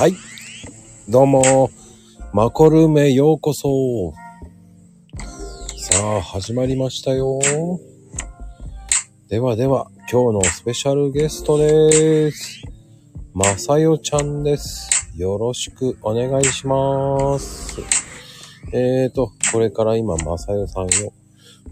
[0.00, 0.16] はい。
[1.10, 1.70] どうも、
[2.32, 4.14] マコルームへようこそ。
[5.76, 7.38] さあ、始まりましたよ。
[9.28, 12.62] ではでは、今日のスペシャルゲストです。
[13.34, 14.88] まさよちゃんです。
[15.18, 17.82] よろしくお願いします。
[18.72, 20.88] えーと、これから今、まさよさんを、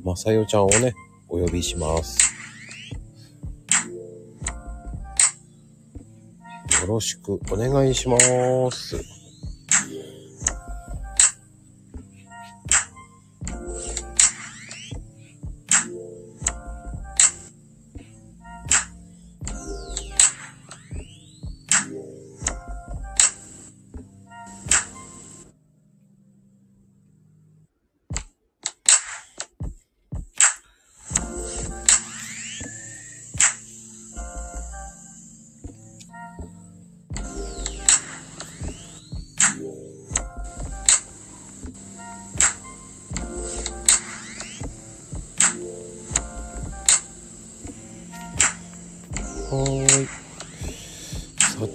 [0.04, 0.94] まさよちゃんをね、
[1.30, 2.27] お呼びします。
[6.80, 8.18] よろしくお願いしま
[8.70, 9.17] す。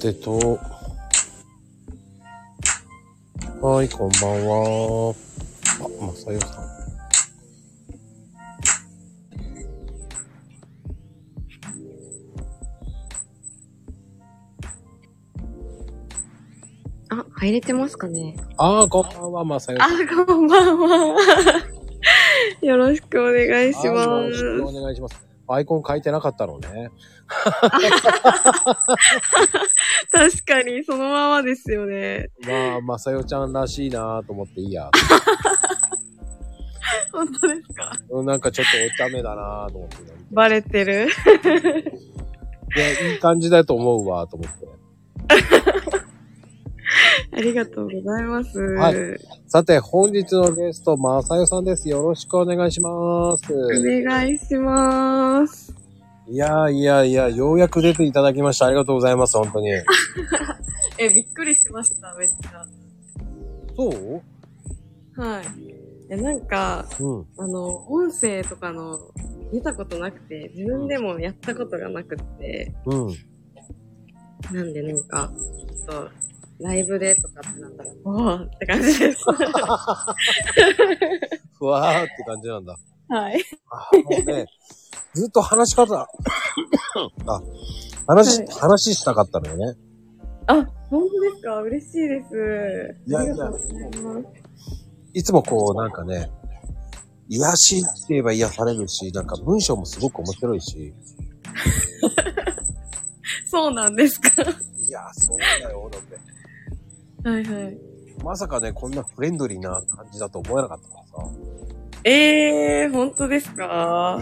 [0.04, 0.59] さてと。
[3.62, 5.16] はーい、こんばんは。
[5.80, 6.50] あ、まさよさん。
[17.10, 18.36] あ、入れてますかね？
[18.58, 21.16] あー、こんばんは、まさよあさん。、こんばんは。
[22.62, 24.82] よろしくお願いしまあーよろしくおす。
[24.82, 25.33] 願いします。
[25.54, 26.90] アイコン書いてなかったのね。
[30.12, 32.30] 確かに、そのままですよね。
[32.45, 34.90] まあ、まさよちゃんらしいなと思っていいや。
[37.12, 37.92] 本当ですか？
[38.10, 38.72] うんなんかちょっと
[39.06, 39.98] お茶目だなと思って。
[40.32, 41.08] バレてる
[42.76, 44.67] いや、いい感じだと思うわ、と思って。
[47.36, 48.59] ありがとうございます。
[48.59, 48.95] はい
[49.48, 51.88] さて、本日のゲスト、まさよさんです。
[51.89, 53.54] よろしくお願いします。
[53.54, 55.73] お願いします。
[56.27, 58.66] いやいやいや、ようやく出ていただきました。
[58.66, 59.70] ありがとうございます、本当に。
[60.98, 62.33] え、びっくりしました、めっち
[63.76, 64.21] そう？
[65.21, 65.23] ゃ。
[65.36, 65.45] はい。
[66.10, 67.26] え、なんか、うん。
[67.38, 69.00] あの、音声とかの
[69.52, 73.08] 見たことなくて、自分でもやったことがなくって、うん。
[74.55, 75.32] なんでなんか、
[75.88, 76.10] ちょっと、
[76.64, 79.20] ライブでとかってなったら、おーって感じです。
[81.58, 82.78] ふわーって感じなんだ。
[83.10, 83.44] はい。
[83.70, 84.46] あもうね、
[85.14, 86.08] ずっと話し方、あ、
[88.08, 89.78] 話、はい話したかったのよね。
[90.48, 90.56] あ、
[90.90, 91.62] 本当ですか？
[91.62, 92.95] 嬉しいです。
[93.08, 94.28] いやいやありがとうございます。
[95.14, 96.32] いつもこう、なんかね、
[97.30, 100.94] 癒しって言えば癒されるし、なんか文章もすごく面白いし、
[103.45, 104.30] そうなんですか？
[104.42, 106.33] いや、そうだよ、だって。
[107.23, 107.78] はいはい。
[108.23, 111.30] まさかね、こんなフレンドリーな感じだと思えなかったからさ。
[112.04, 114.20] えー、本当ですか？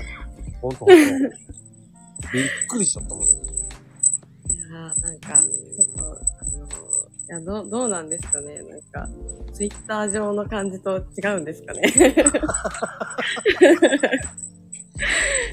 [0.62, 0.94] ほんとほんと。
[0.95, 3.23] びっくりしちゃったもん。
[3.23, 6.69] いやー、なんか、ちょっと、あのー、
[7.28, 8.59] いや、どう、どうなんですかね？
[8.61, 9.09] なんか、
[9.53, 11.01] ツイッター上の感じと違
[11.38, 11.81] うんですかね？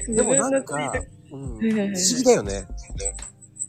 [0.07, 0.75] でもなんか
[1.31, 1.67] うん、不思
[2.17, 2.65] 議だよね。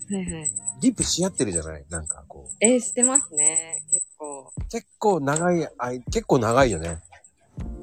[0.09, 0.53] トはいはい。
[0.81, 1.85] リップし合ってるじゃない？
[1.91, 2.57] なんかこう。
[2.61, 3.83] えー、してますね。
[3.91, 4.51] 結構。
[4.71, 6.99] 結構長い、あい結構長いよね。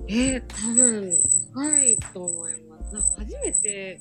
[0.08, 1.22] えー、多分、
[1.54, 2.94] 長いと思います。
[2.94, 4.00] なんか初めて、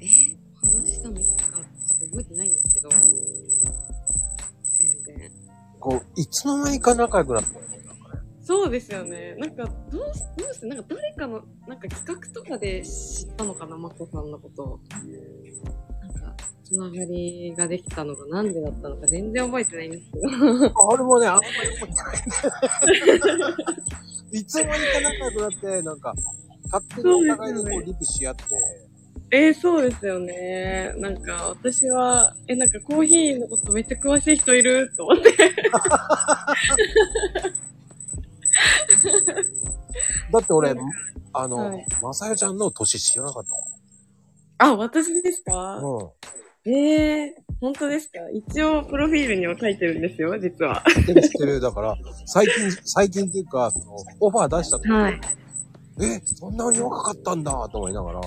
[0.00, 0.36] えー、
[0.78, 1.60] 話したのいつか
[2.00, 3.00] 覚えてないんですけど、全
[5.02, 5.30] 然。
[5.78, 7.66] こう、いつの間にか仲良くなったかね
[8.42, 9.34] そうですよね。
[9.38, 14.80] なんか、どうし、どうして、なんか誰かの、なんか企画とかで知ったのかな、マコさんのこと。
[16.64, 20.26] つながりができたのがなんでだったのか全然覚えてないんですけど。
[20.28, 21.48] あれもね、あんまり
[21.78, 23.54] 覚えてない。
[24.32, 26.14] いつの間にか仲良くなって、なんか、
[26.72, 28.42] 勝手にお互いにこう、リップし合って、
[29.30, 30.92] えー、そうですよね。
[30.98, 35.32] なんか、私は、え、なんかコーヒーのことめっちゃ詳しい人いると思って。
[40.32, 40.74] だって俺、
[41.32, 43.44] あの、はいまさよちゃんの年知らなかっ
[44.58, 45.80] あ、私ですたか？
[45.80, 46.14] も
[46.64, 48.18] ええー、本当ですか？
[48.32, 50.82] 一応、プロフィールには書いてるんですよ、実は。
[50.86, 50.94] うん。
[50.94, 51.60] 知ってる知ってる。
[51.60, 51.94] だから、
[52.26, 55.20] 最近、最近っていうか、その、オファー出した時、はい。
[56.02, 58.20] え、そんなに若かったんだと思いながら、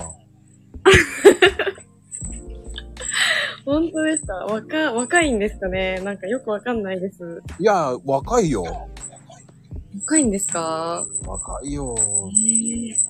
[3.66, 4.34] 本当ですか？
[4.46, 6.00] 若、若いんですかね？
[6.00, 7.42] なんかよくわかんないです。
[7.58, 8.64] いや、若いよ。
[10.06, 11.04] 若いんですか？
[11.26, 11.94] 若いよ。
[12.32, 13.09] ええ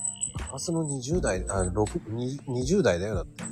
[0.50, 3.44] ガラスの20代、あ、6、に20代だよ、だって。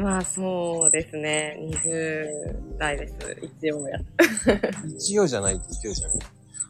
[0.00, 1.58] まあそうですね。
[1.60, 3.14] 20代です。
[3.60, 3.98] 一応や。
[4.96, 6.18] 一応じゃないって一応じゃない。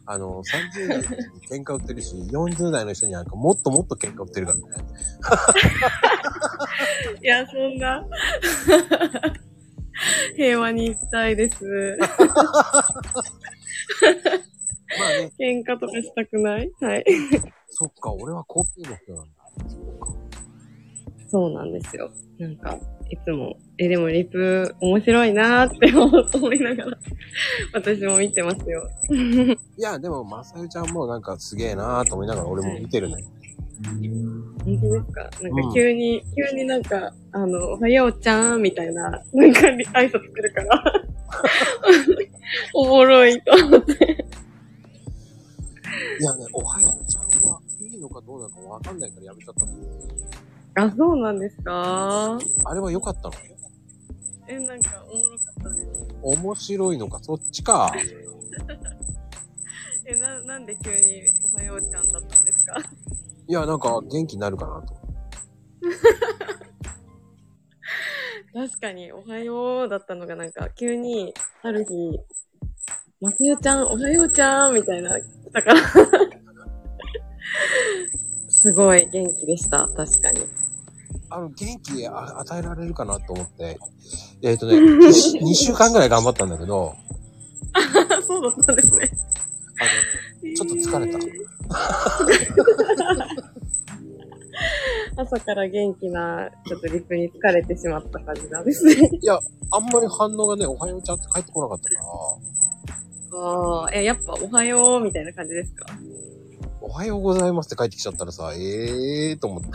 [0.05, 4.65] あの、30代の人に喧嘩売ってるし、40代の人になんかもっともっと喧嘩売ってるからね。
[7.23, 8.05] いや、そんな。
[10.35, 11.97] 平和に行きたいです。
[14.99, 16.71] まあね、喧嘩とかしたくない？
[16.81, 17.05] はい。
[17.69, 19.31] そっか、俺はコーヒーの人なんだ。
[19.69, 20.13] そうか。
[21.27, 22.11] そうなんですよ。
[22.39, 22.77] なんか、
[23.09, 26.97] いつも、え、でもリプ面白いなーって思いながら、
[27.73, 28.89] 私も見てますよ。
[29.77, 33.23] いや、でも、まさゆちゃんもなんかすげえなーと思いながら俺も見てるね。
[34.63, 35.29] 本当ですか？
[35.41, 40.83] なんか急に、急になんか、あの、おはようちゃんみたいな、なんか挨拶するから、
[42.73, 44.24] おもろいと思って。
[46.17, 49.19] いやね、おはようちゃんはいいのかどうなのかわかんないか？
[49.19, 49.71] らやめちゃったの。
[50.91, 53.33] あ、そうなんですかあれは良かったの？
[54.47, 56.07] え、なんか、おもろかったです。
[56.21, 57.93] 面白いのか、そっちか。
[60.05, 62.75] え、な、なんで急におはようちゃんだったんですか？
[63.47, 64.95] いや、なんか元気になるかなと。
[68.53, 72.19] 確かに、おはようだったのがなんか、急に、ある日、
[73.25, 75.81] まさよちゃん、おはようちゃんみたいな、来たから。
[78.47, 80.41] すごい元気でした、確かに。
[81.31, 83.79] あの、元気あ与えられるかなと思って。
[84.43, 86.93] えっ、とね、2 週間ぐらい頑張ったんだけど、
[88.27, 89.09] そうだったんですね。
[89.81, 89.85] あ
[90.47, 91.17] の、ちょっと疲れた。
[95.17, 99.09] 朝から元気な、ちょっとリプに疲れてしまった感じなんですね。
[99.71, 102.54] あんまり反応がね、おはようちゃんって返ってこなかったから、
[103.37, 105.85] ああ、え、やっぱおはようみたいな感じですか？
[106.81, 109.69] おはようございますって帰ってきちゃったらさ、ええーと思って。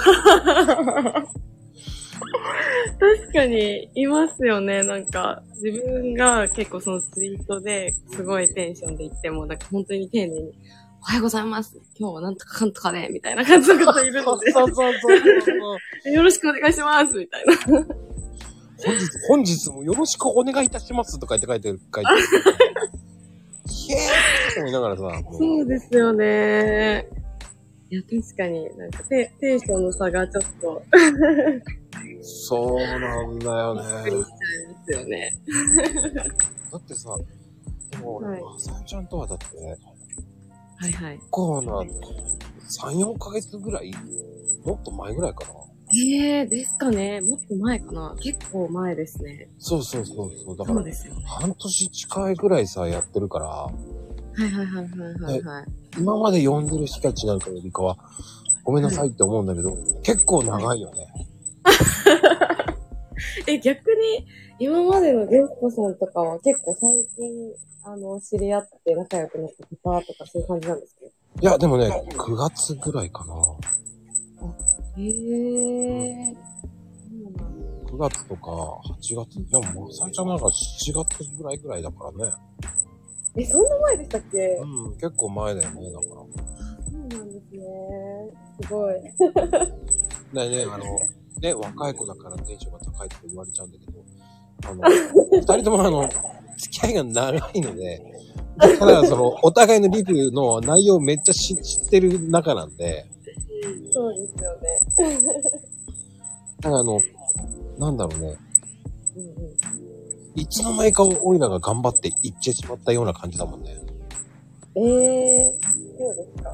[3.01, 4.83] 確かに、いますよね。
[4.83, 10.53] なんか、自分が結構そのツイートですごいテンションで言っても、なんか本当に丁寧に、
[11.01, 11.81] おはようございます。
[11.99, 16.12] 今日はなんとかかんとかで、みたいな感じの方いるので、そうそうそうそう。
[16.12, 17.57] よろしくお願いします、みたいな。
[17.67, 22.19] 本日、本日もよろしくお願いいたしますとか言って書いてる、書いてる。
[23.67, 23.99] ひえー
[24.53, 27.07] って思いながらさ、もそうですよね。
[27.91, 30.83] いや、確かに、なんかテテンションの差がちょっと、
[32.23, 33.83] そうなんだよね。
[34.05, 35.33] びっくりしちゃいますよね。
[36.73, 37.17] だってさ、
[37.91, 41.17] でも俺、はいまさゆちゃんとはだって、はいはい。
[41.17, 41.87] 結構な、3、
[43.05, 43.93] 4ヶ月ぐらい
[44.65, 45.51] もっと前ぐらいかな。
[45.92, 49.48] ええー、ですかねもっと前かな結構前ですね。
[49.58, 50.56] そうそうそうそう。
[50.56, 50.84] だから。
[51.26, 53.72] 半年近いぐらいさ、やってるから、は
[54.38, 55.64] いはいはいはいはい、はい。
[55.98, 57.98] 今まで呼んでる人たちなんかよりかは、
[58.62, 61.06] ごめんなさいって思うんだけど、結構長いよね。
[63.46, 64.26] え、逆に、
[64.58, 67.52] 今までのゲストさんとかは結構最近、
[67.84, 71.00] あの、知り合って仲良くなった方とかそういう感じなんですか？
[71.40, 73.34] いや、でもね、9月ぐらいかな。
[74.96, 76.34] へえー。
[76.34, 76.40] そ
[77.10, 77.44] うなんだ
[77.92, 78.50] 9月とか
[79.00, 80.50] 8月、でも、まさゆちゃんなんか7
[80.94, 82.32] 月ぐらいぐらいだからね。
[83.37, 84.38] え、そんな前でしたっけ？
[84.62, 86.10] うん、結構前だよね、だから。
[86.10, 86.26] そ
[86.92, 87.62] うなんですね。
[88.62, 88.94] すごい。
[90.32, 90.84] でね、あの、
[91.40, 94.04] ね、若い子だからテンションが高いとか言われちゃうんだけど、
[94.66, 94.82] あの、
[95.32, 96.09] 二人ともあの、
[96.59, 98.02] 付き合いが長いので、
[98.59, 103.06] だからその、お互いのリプの内容めっちゃ知知ってる仲なんで、
[104.00, 104.78] そうですよね。
[106.61, 107.00] だからあの、
[107.78, 108.37] なんだろうね、
[109.16, 110.40] うんうん。
[110.40, 113.78] いつの間にかオイラが頑張って行ってしまったような感じだもんね。
[114.76, 116.50] ええー、そうですか？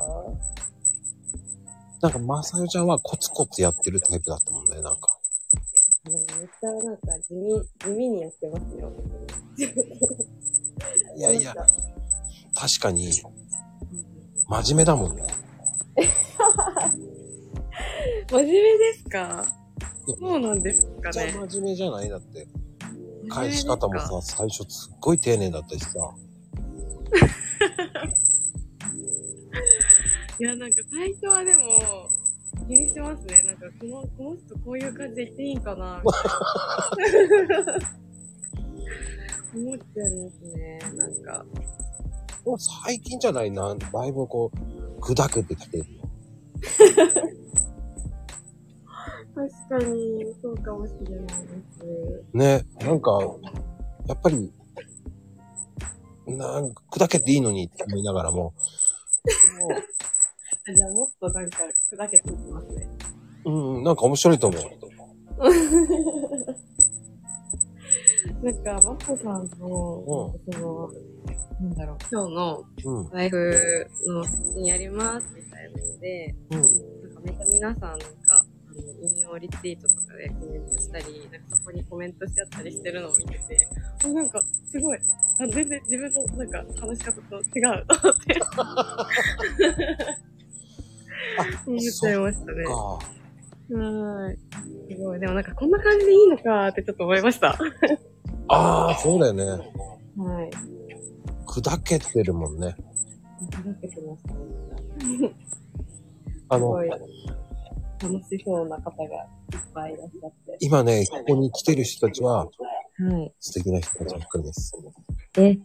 [2.02, 5.18] なんか、まさゆちゃんはコツコツやってるタイプだったもんね、なんか。
[6.06, 8.92] あのめっちゃなんか地味、地味にやってますよ。
[11.16, 11.54] いやいや、
[12.54, 13.12] 確かに、うん
[14.48, 15.24] 真面目だもんね。
[18.30, 19.44] 真面目ですか？
[20.20, 21.34] そうなんですかじゃね。
[21.36, 22.08] あ真面目じゃない？
[22.08, 22.46] だって。
[23.28, 25.90] 返し方もさ、最初すっごい丁寧だったしさ。
[30.38, 32.08] いや、なんか最初はでも、
[32.68, 33.42] 気にしますね。
[33.42, 36.00] なんか、この、この人こういう感じで言っていいんかな？
[36.04, 36.12] み
[37.04, 37.18] たい
[37.48, 37.58] な
[39.54, 40.78] 思っちゃいますね。
[40.94, 41.44] なんか。
[42.84, 43.50] 最近じゃない？
[43.50, 44.58] な、だいぶこう、
[45.00, 46.05] 砕けてきてるよ。
[49.34, 51.34] 確かに、そうかもしれないで
[51.78, 52.24] す。
[52.32, 53.20] ね、なんか、
[54.08, 54.52] やっぱり、
[56.26, 58.54] なんか、砕けていいのにって思いながらも、
[60.68, 61.58] あじゃあもっとなんか、
[61.92, 62.88] 砕けていきますね。
[63.44, 64.62] うん、なんか面白いと思う。
[68.42, 70.90] なんか、マコさんの、その、
[71.60, 73.10] なんだろう、今日のうん。
[73.10, 76.60] ライフの写真やりますみたいなので、うん。
[76.62, 78.06] なんかめっちゃ皆さんなんか、
[78.68, 83.68] あの、引用リツイートとかでコメントしたり、なんかそこにコメントしちゃったりしてるのを見てて、
[84.04, 84.40] あ、なんか
[84.70, 88.40] すごい、あ全然自分のなんか話し方と違うと思っ て。
[91.66, 92.64] 思っちゃいましたね。
[92.64, 92.72] か。
[92.72, 94.38] はーい。
[94.94, 95.20] すごい。
[95.20, 97.58] でもなんかこんな感じでいいのかってちょっと思いました。
[98.48, 99.44] ああ、そうだよね。
[99.44, 100.50] はい。
[101.56, 102.76] 砕けてるもんね。
[103.50, 105.34] 砕けてました、ね。
[106.48, 110.58] あの楽しそうな方がいっぱいいらっしゃって。
[110.60, 113.32] 今ね、ここに来てる人たちははい。
[113.40, 114.72] 素敵な人たちばっかりです。
[115.38, 115.56] え、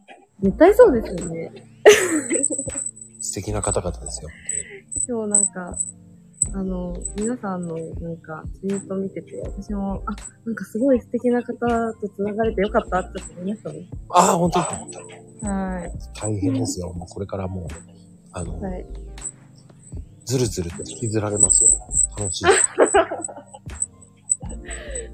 [0.42, 1.52] 絶対そうですよね。
[3.20, 4.30] 素敵な方々ですよ。
[5.08, 5.78] 今日なんか、
[6.54, 10.12] あの、皆さんのなんかツイート見てて、私も、あ、
[10.46, 11.54] なんかすごい素敵な方
[11.94, 13.90] と繋がれてよかったってちょっと思いましたね。
[14.10, 14.66] ああ、本当に
[15.48, 15.92] はい。
[16.20, 16.92] 大変ですよ。
[16.94, 17.68] もうこれからもう、
[18.34, 18.86] あの、はい。
[20.26, 21.72] ずるずると引きずられますよ。
[22.18, 22.46] 楽しい。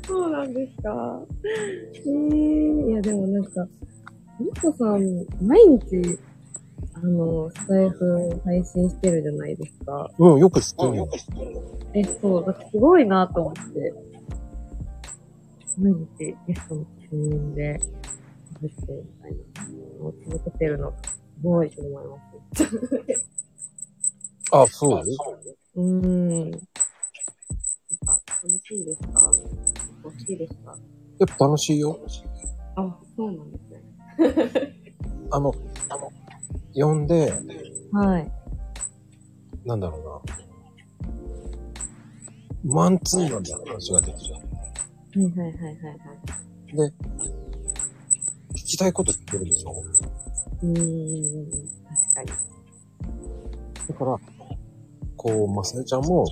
[0.08, 1.22] そうなんですか。
[1.44, 3.68] えー、いやでもなんか、
[4.40, 6.20] みこさん、毎日、
[6.94, 10.10] あの、スタイフ配信してるじゃないですか。
[10.18, 11.10] うん、よく知ってるよ。
[11.94, 13.94] え、そう、だってすごいなと思って。
[15.80, 17.80] 毎日ゲストの確認で、
[18.62, 19.38] 喋ってみたいな
[20.00, 22.18] のを続けてるの、すごいと思いま
[22.56, 22.64] す。
[24.52, 25.04] あ、そう
[25.76, 26.52] うーん。
[26.52, 26.60] なんか、
[28.44, 29.34] 楽しいですか？
[30.04, 30.76] 好きですか？
[31.20, 32.00] やっぱ楽しいよ。
[32.76, 34.74] あ、そうなんですね。
[35.30, 35.52] あの、
[36.74, 37.34] 呼んで、
[37.92, 38.32] はい。
[39.66, 40.30] なんだろう
[42.70, 42.74] な。
[42.74, 44.36] マンツーマンで話ができる。
[44.36, 45.76] はいはいはいはい
[46.78, 46.92] はい。
[46.92, 46.94] で、
[48.54, 49.72] 聞きたいこと聞けるでしょ？
[50.62, 50.76] うーん、
[51.84, 52.32] 確かに。
[53.88, 54.18] だから、
[55.16, 56.26] こう、まさえちゃんも、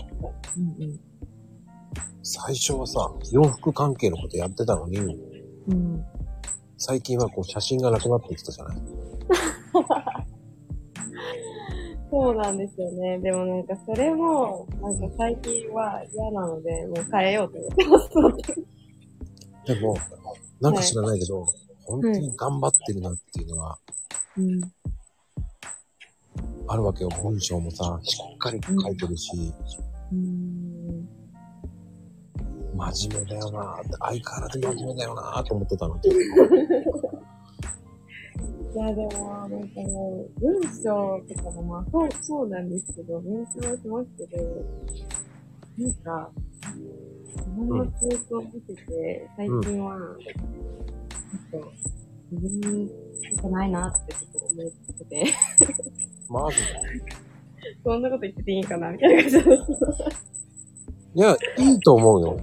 [0.58, 1.00] うんうん。
[2.24, 4.98] 最初はさ、洋服関係のことやってたのに、
[5.68, 6.04] うん。
[6.78, 8.78] 最近はこう、写真がなくなってきたじゃない？
[12.12, 13.20] そうなんですよね。
[13.20, 19.74] でもなんかそれも、なんか最近は嫌なので、もう変えようと思ってます。
[19.74, 19.96] でも、
[20.62, 21.46] なんか知らないけど、
[21.86, 23.78] 本当に頑張ってるなっていうのが
[24.38, 24.62] うん。
[26.68, 27.10] あるわけよ。
[27.22, 29.32] 文章もさ、しっかり書いてるし、
[30.12, 31.08] うーん。
[32.76, 35.96] 真面目だよなって、相変わらず真面目だよなと思ってたの。
[38.76, 44.44] いや、でも、なんかもう、文章とかもまあ、そう、そうなんですけど、勉強はしますけど、
[45.78, 46.30] なんか、
[47.38, 51.72] 自分のツイートを見てて、最近は、ちょっと、
[52.34, 55.34] 自分しかないなってちょっと思ってて、
[56.28, 56.58] マジ
[57.82, 59.38] そんなこと言ってていいんかなみたいな感じ。
[61.16, 62.38] いや、いいと思うよ。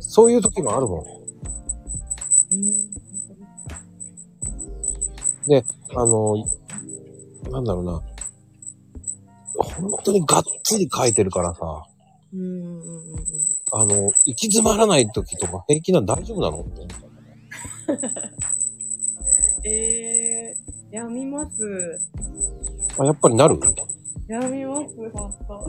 [0.00, 1.21] そういう時もあるもん。
[5.46, 6.36] であの、
[7.50, 8.00] なんだろうな。
[9.54, 11.84] 本当にがっつり書いてるからさ、
[12.32, 12.80] うーん。
[13.72, 16.88] あの、行き詰まらない時とか平気なん大丈夫なのって思っ
[18.00, 18.22] た。
[19.68, 22.00] えー、やみます。
[22.98, 23.58] あ、やっぱりなる？
[24.28, 25.66] やみます、ほんと。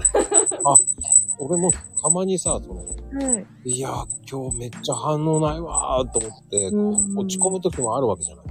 [1.40, 2.86] 俺もたまにさ、その、は
[3.66, 3.72] い。
[3.72, 3.90] いや、
[4.30, 6.78] 今日めっちゃ反応ないわーと思って、う
[7.14, 8.46] ん落ち込む時もあるわけじゃない。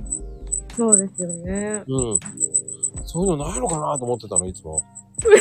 [0.76, 1.84] そうですよね。
[1.86, 2.18] うん。
[3.04, 4.82] そういうのないのかなと思ってたの、いつも。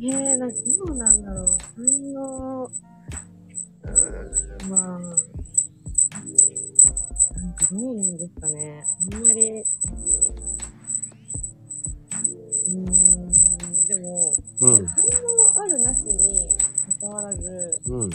[0.00, 1.58] えー、なんかどうなんだろう。
[1.76, 1.84] 反
[2.22, 4.98] 応、うーん、まあ、
[7.38, 8.84] なんかどうなんですかね。
[9.12, 14.86] あんまり、うーん、でも、うん。
[14.86, 16.48] 反応あるなしに
[17.00, 18.10] 関わらず、うん。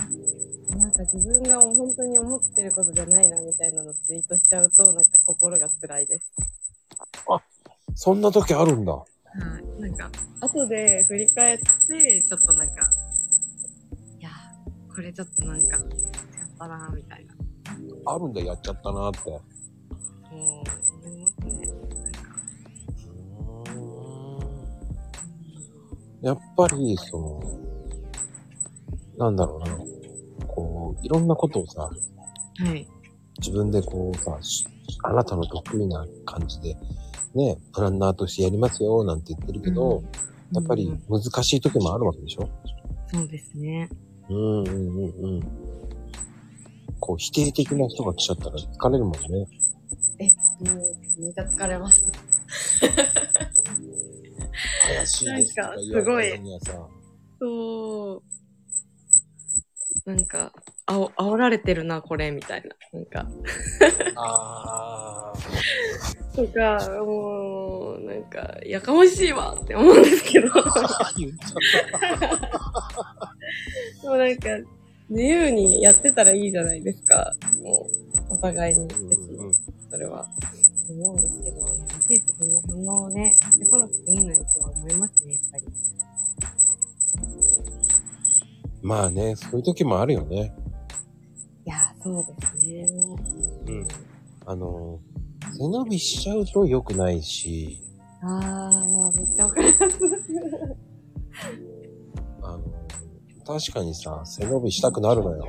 [0.77, 6.33] なんか自分が本当に思ってることじゃないなみたいなのツイートしちゃうと、なんか心が辛いです。
[7.95, 8.93] そんな時あるんだ。
[8.93, 9.05] は
[9.77, 9.81] い。
[9.81, 12.91] なんか、後で振り返って、ちょっとなんか、
[14.19, 14.29] いや、
[14.93, 15.87] これちょっとなんか、やっ
[16.59, 17.33] たなみたいな。
[18.05, 19.31] あるんだ、やっちゃったなって。
[19.31, 21.67] もう、思いますね。
[21.81, 22.21] なんか、
[26.21, 27.41] やっぱり、その、
[29.17, 29.86] なんだろうな。
[30.87, 31.91] こう、いろんなことをさ、は
[32.75, 32.87] い。
[33.39, 34.65] 自分でこうさ、し
[35.03, 36.75] あなたの得意な感じで、
[37.35, 40.03] ね、プランナーとしてやりますよ、なんて言ってるけど、
[40.53, 42.49] やっぱり難しい時もあるわけでしょ？
[43.13, 43.89] そうですね。
[44.29, 44.75] うんうんうん
[45.37, 45.41] うん。
[46.99, 49.47] こう否定的な人が来ちゃったら疲れるもんね。
[50.19, 50.25] え、
[50.69, 52.03] もう、めっちゃ疲れます。
[54.87, 56.73] 怪しいですとかなんか言われにはさ、
[57.39, 58.23] そう。
[60.07, 60.53] なんか、
[60.85, 62.69] あお、煽られてるな、これ、みたいな。
[62.93, 63.27] なんか、
[64.15, 65.33] あ
[66.33, 70.47] とか、もう、なんか、やかましいわって思うんですけど。
[74.01, 74.49] でもなんか、
[75.09, 77.35] 自由にやってたらいいじゃないですか。
[77.61, 77.89] も
[78.29, 78.87] う、お互いに。
[78.87, 78.97] た。
[79.09, 79.19] 別
[79.91, 80.25] それは。
[80.89, 85.65] 思うんですけど、いちいちその反応をね、してこなくていいのにとは思いますね、やっぱり。
[88.87, 90.55] まあね、そういう時もあるよね。
[91.65, 92.87] いや、そうですね。
[93.67, 93.87] うん。
[94.45, 94.99] あの、
[95.57, 97.81] 背伸びしちゃうと良くないし、
[98.23, 99.99] あー、めっちゃわかります。
[102.43, 102.63] あの、
[103.45, 105.45] 確かにさ、背伸びしたくなるのよ。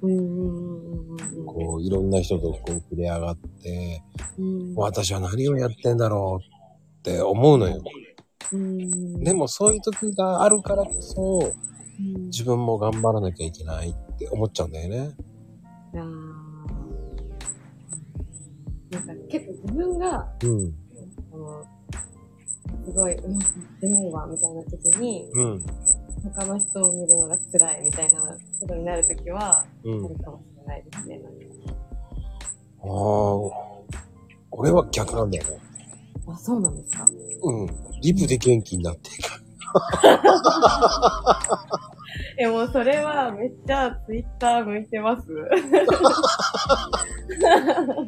[0.00, 1.44] うんうんうんうんうん。
[1.44, 4.02] こう、いろんな人とこう触れ上がって、
[4.38, 7.82] うん私は何をやってんだろうって思うのよ。
[8.52, 15.14] うんでもそういう時があるからこそ、うん自分も頑張らなきゃいけないって思っちゃうんだよね。
[15.94, 16.04] あー
[18.90, 20.74] なんか結構自分が、うん。
[21.32, 21.64] あの、
[22.84, 25.64] すごい、うまくいってないわ、みたいな時に、うん。
[26.36, 28.20] 他の人を見るのが辛いみたいな
[28.60, 30.04] ことになる時は、うん。
[30.04, 31.18] あるかもしれないですね。
[31.18, 31.38] なんか
[32.82, 32.88] ああ、
[34.52, 35.58] 俺は逆なんだよね。
[36.28, 37.06] あ、そうなんですか？
[37.42, 37.66] うん。
[38.00, 39.30] リプで元気になっていく。
[42.38, 45.26] え、もうそれはめっちゃツイッター向いてます。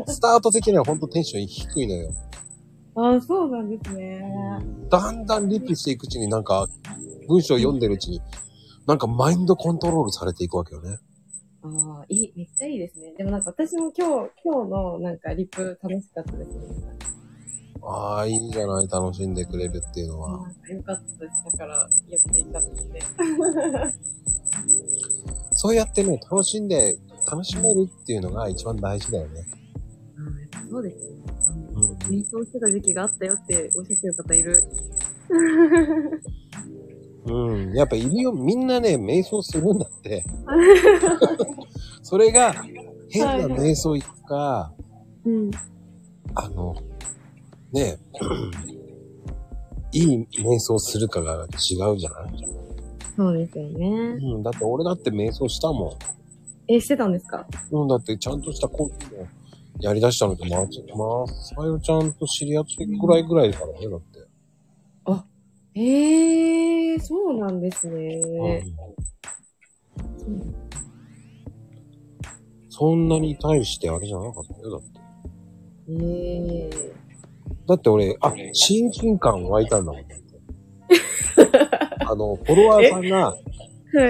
[0.06, 2.12] スタート的にはほんとテンション低いのよ。
[2.96, 4.22] あ、そうなんですね。
[4.90, 6.66] だんだんリプしていくうちになんか、
[7.28, 8.20] 文章を読んでるうちに、
[8.86, 10.98] なんかマインドコントロールされていくわけよね。
[11.62, 13.12] ああ、いい、めっちゃいいですね。
[13.16, 17.15] でもなんか私も今日、今日のなんかリプ楽しかったですね。
[17.82, 20.30] ああ、いいじゃない、楽しんでくれるっていうのは。
[20.30, 21.44] なんかったです。
[21.52, 23.02] だから読んでいただいて。
[25.52, 26.98] そうやってね、楽しんで、
[27.30, 29.40] 楽しめるっていうのが一番大事だよね。
[30.18, 31.16] ああ、やっぱそうですね。
[31.74, 34.64] うん瞑想してた時期があったよっておっしゃってる方いる。
[37.26, 37.72] うん。
[37.74, 38.32] やっぱいるよ。
[38.32, 40.24] みんなね、瞑想するんだって。
[42.02, 42.54] それが、
[43.08, 44.72] 変な瞑想行くか、
[45.24, 45.50] うん。
[46.34, 46.76] あの、
[47.76, 47.98] ね、
[49.92, 52.32] いい瞑想するかが違うじゃない？
[53.16, 53.88] そうですよね。
[54.20, 54.42] うん。
[54.42, 55.96] だって俺だって瞑想したも
[56.68, 57.38] え、してたんですか？
[57.38, 57.46] ん。
[57.76, 57.88] うん。
[57.88, 59.26] だってちゃんとしたコーヒーを
[59.80, 64.16] やり出したのと、まあ、まあ、さよちゃんと知り合ってくらいぐらいだからね、だって。
[65.78, 68.64] ええー、そうなんですね。
[70.26, 70.54] うん
[72.70, 75.00] そんなに対してあれじゃなかったよ、だって。
[75.88, 76.92] ええ
[77.68, 80.02] だって俺、あ、親近感湧いたんだもん。
[82.08, 83.36] あの、フォロワーさんがは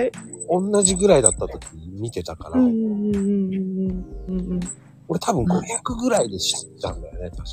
[0.02, 0.12] い。
[0.48, 1.66] 同じぐらいだった時
[1.98, 4.60] 見てたから、うんうんうんうんうんうん。
[5.08, 7.46] 俺多分500ぐらいで知ったんだよね、確か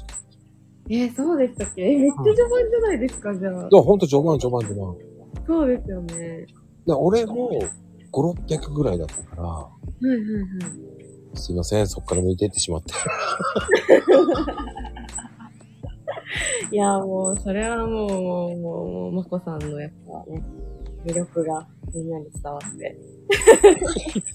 [0.89, 1.81] えー、そうでしたっけ？
[1.81, 3.69] え、めっちゃ序盤じゃないですか、じゃあに。。
[3.69, 4.95] でもほんと序盤序盤序盤。
[5.47, 6.45] そうですよね。
[6.85, 7.51] で俺も
[8.11, 9.69] 5、600ぐらいだったから、は
[10.01, 10.23] いはいはい。
[11.35, 12.93] すいません、そっから抜いてってしまって。
[16.71, 20.43] いや、もう、それはもう、もう、もう、もう、まこさんのやっぱね、
[21.05, 22.97] 魅力がみんなに伝わって、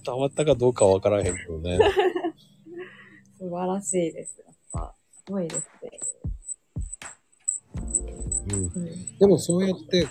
[0.04, 1.78] 伝わったかどうかわからへんけどね。
[3.38, 4.42] 素晴らしいです。
[4.44, 5.90] やっぱ、すごいですね。
[8.52, 9.18] うん。
[9.18, 10.06] でもそうやって、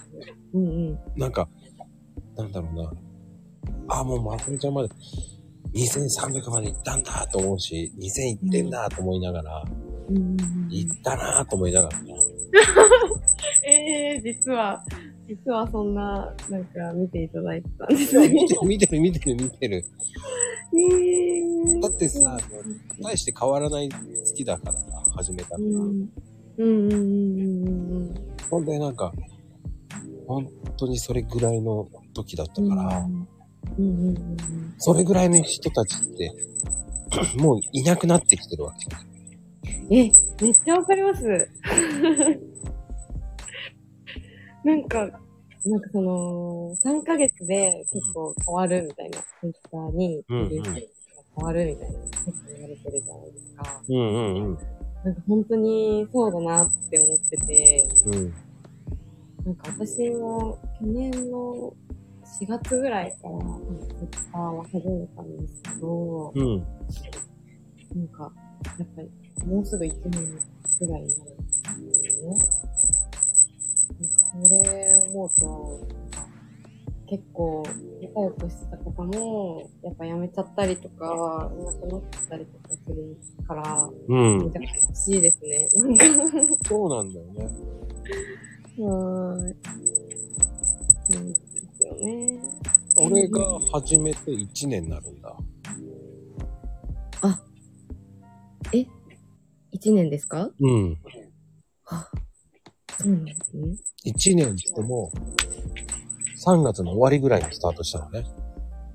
[0.54, 0.62] うん。
[0.62, 1.00] うんうん。
[1.16, 1.48] なんか、
[2.36, 2.94] なんだろうな。
[3.90, 4.90] あ、もうまこみちゃんまで
[5.74, 9.87] 2300まで行ったんだと思うし、2000行ってんだと思いながら、うんうんうん
[10.70, 12.00] 行ったなと思いながら。
[13.64, 14.84] え えー、実は、
[15.28, 18.30] 実はそんな、なんか見ていただいてたんですね。
[18.30, 19.86] 見てる見てる見てる見てる。
[20.74, 22.38] えー、だってさ、
[23.02, 23.98] 大して変わらない好
[24.36, 25.80] きだからさ、始めたのが。
[25.80, 26.10] うん。
[26.58, 28.16] うんうんうんうん
[28.50, 29.12] ほんでなんか、
[30.28, 32.70] 本当にそれぐらいの時だったうん。
[32.70, 33.28] から、うん
[33.78, 34.38] うんうんうん。
[34.78, 36.32] それぐらいの人たちって、
[37.38, 38.88] もういなくなってきてるわけ。
[39.90, 41.24] え、めっちゃわかります。
[44.64, 45.00] なんか、
[45.66, 50.50] なんかその、3ヶ月で結構変わるみたいな、ツイッターに、うん
[51.40, 53.82] 変わるみたいな、結構言われてるじゃないですか。
[53.88, 54.58] うんうんうん。
[55.04, 58.34] なんか本当にそうだなって思ってて、うん。
[59.46, 61.74] なんか私も去年の
[62.40, 63.46] 4月ぐらいから、ツ
[64.04, 66.58] イッターを始めたんですけど、うん。
[67.96, 68.32] なんか、
[68.80, 69.10] やっぱり、
[69.46, 70.40] もうすぐ1年
[70.80, 71.32] ぐらいになる
[71.78, 72.38] んですよね。
[74.34, 75.88] それを思うと、
[77.10, 77.64] 結構、
[78.02, 84.58] 仲良くしてた方も、やっぱ辞めちゃったりとか、いなくなったりとかするから、うんめち。
[84.58, 85.70] ゃくちゃ欲しいですね。
[86.68, 87.46] そうなんだよね。
[88.80, 89.56] はーい。
[91.10, 91.34] そうで
[91.78, 92.42] すよね。
[92.98, 95.36] 俺が始めて1年になるんだ。
[97.22, 97.40] あ、
[98.74, 98.86] え？
[99.74, 100.50] ?1 年ですか？
[100.60, 100.98] うん。
[101.86, 102.10] あ、
[103.00, 103.78] そうなんですね。
[104.06, 105.12] 1年っても、
[106.46, 108.26] 3月の終わりぐらいにスタートしたのね。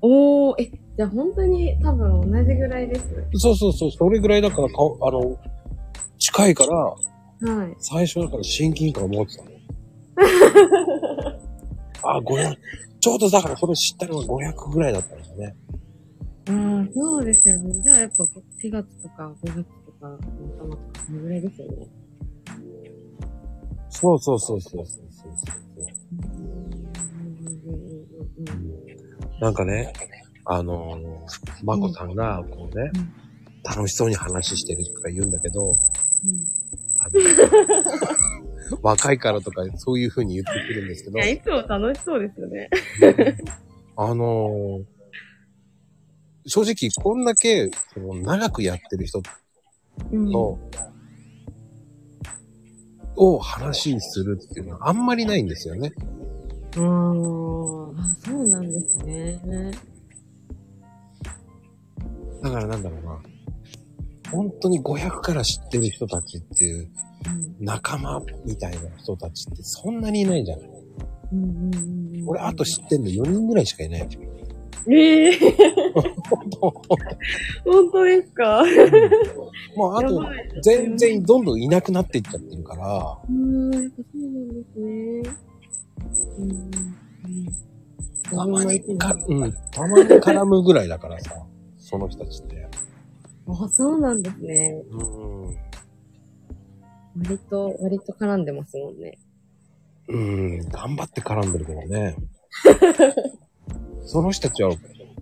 [0.01, 3.05] おー、え、じゃあ本当に多分同じぐらいです。
[3.35, 5.37] そうそうそう、それぐらいだからか、あの、
[6.19, 6.95] 近いから、は
[7.65, 7.75] い。
[7.79, 9.49] 最初だから親近感を持ってたの。
[12.03, 12.55] あ、500、
[12.99, 15.55] ちょうどだからそれ知ったのが500ぐらいだったんだね。
[16.47, 17.81] ああ、そうですよね。
[17.81, 21.87] じゃあやっぱ4月とか5月とか、頭とか、そのぐらいですよね。
[23.89, 25.63] そうそうそうそうそうそうそう。
[29.41, 29.93] なんかね、
[30.45, 33.13] あのー、まこさんが、こうね、うん
[33.65, 36.45] 楽しそうに話してるとか言うんだけど、うん
[38.81, 42.69] 若いからとかそういう風に言ってくるんですけどいや、、いつも楽しそうですよね。
[43.95, 44.83] あのー
[46.45, 49.23] 正直こんだけその長くやってる人うん
[50.11, 50.59] の、
[53.15, 55.91] を話にするっていうのはあんまりないんですよね。
[56.75, 57.99] うーん。
[57.99, 59.71] あ、そうなんですね。
[62.41, 63.19] だからなんだろうな。
[64.31, 66.89] 本当に500から知ってる人たちっていう
[67.27, 70.69] うん仲間みたいな人たちってそんなにいないじゃない。
[71.33, 74.07] うんうんうんうん俺あと知ってんの4人ぐらいしかいない。
[74.89, 75.39] ええ
[76.29, 76.59] 本当
[77.71, 78.63] 本当ですか？
[79.75, 80.25] もうあと
[80.61, 85.35] 全然どんどんいなくなっていっちゃってるから、うーん、やっぱそうなんですね。
[86.37, 86.71] うんうん
[88.23, 91.31] たまにうんか、うん、たまに絡むぐらいだからさ、
[91.77, 92.67] その人たちって。
[93.47, 94.81] あ、そうなんですね。
[94.89, 95.55] うん。
[97.27, 99.19] 割と、割と絡んでますもんね。
[100.07, 102.15] うん、頑張って絡んでるけどね。
[104.05, 104.71] その人たちは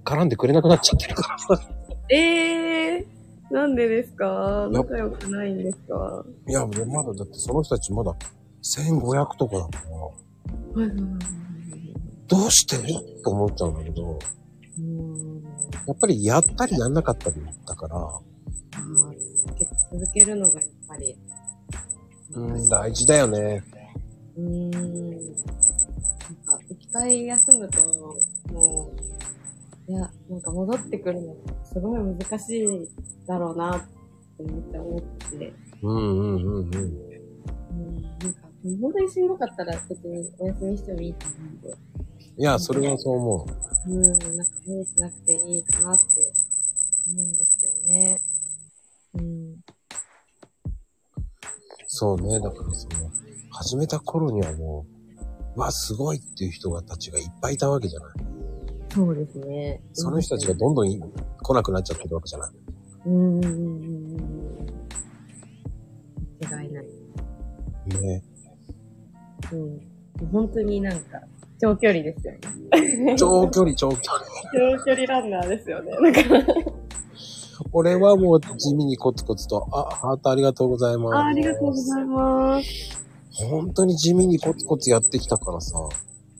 [0.03, 1.69] 絡んでくれなくなっちゃってるからさ。
[2.09, 4.67] え えー、なんでですか？
[4.71, 6.25] 仲良くないんですか？
[6.47, 8.15] いや、まだだってその人たちまだ
[8.63, 10.11] 1500とかだから、は
[10.75, 11.19] いはいはいはい。
[12.27, 12.77] どうして？
[13.23, 14.19] と思っちゃうんだけど。
[15.87, 21.15] やっぱりやったりやんなかったりだから、続け、続けるのがやっぱり。
[22.33, 23.63] うん、大事だよね。
[24.37, 24.71] うーん。
[24.71, 24.81] なん
[26.45, 27.79] か、一回休むと、
[28.51, 28.91] も
[29.87, 32.89] う、いや、なんか戻ってくるの、すごい難しい
[33.27, 35.53] だろうな、ってめっちゃ思ってて。
[35.81, 36.75] うんうんうんうん。
[36.75, 38.49] うん、なんか、
[38.81, 41.69] 本当にしんどかったら別にお休みしてもいいと思うんで。
[42.37, 43.45] いや、それはそう思
[43.87, 43.91] う。
[43.91, 44.01] うん、
[44.37, 46.33] なんか無理しなくていいかなって
[47.07, 48.21] 思うんですけどね。
[49.15, 49.55] うん。
[51.87, 52.39] そうね。
[52.39, 53.11] だからその、
[53.51, 54.85] 始めた頃にはも
[55.55, 58.40] う、わ、すごいっていう人がたちがいっぱいいたわけじゃない。
[58.93, 59.81] そうですね。
[59.93, 61.01] その人たちがどんどんい
[61.41, 62.51] 来なくなっちゃってるわけじゃない。
[63.05, 63.13] うん。
[63.13, 63.45] うん。
[63.45, 63.51] うん。
[63.51, 64.21] うん。
[66.41, 66.85] 違いない。
[68.01, 68.23] ね。
[69.51, 70.27] うん。
[70.31, 70.99] 本当になん。
[70.99, 71.21] か、
[71.59, 73.15] 長距離ですよね。
[73.17, 74.25] 長距離、長距離。
[74.77, 75.91] 長距離ランナーですよね。
[75.91, 76.13] なん。
[76.13, 76.21] か
[77.73, 81.15] 俺はもう地味にコツコツと、あ、ハートありがとうございます。
[81.15, 83.01] あありがとうございます。
[83.49, 85.77] 本当に地味にコツコツやってきたからさ。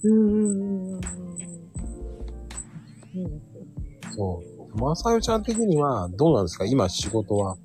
[0.04, 0.12] うん。
[0.12, 0.22] うん。
[0.24, 0.36] うん。
[0.36, 0.96] うん。
[0.96, 1.31] うん。
[4.16, 4.44] そ
[4.74, 4.78] う。
[4.78, 6.66] まさよちゃん的にはどうなんですか？
[6.66, 7.58] 今仕事は。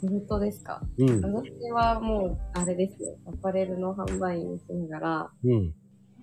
[0.00, 0.82] 仕事ですか？
[0.98, 1.20] うん。
[1.22, 3.16] 私はもう、あれですよ。
[3.26, 5.74] アパレルの販売員をしながら、うん。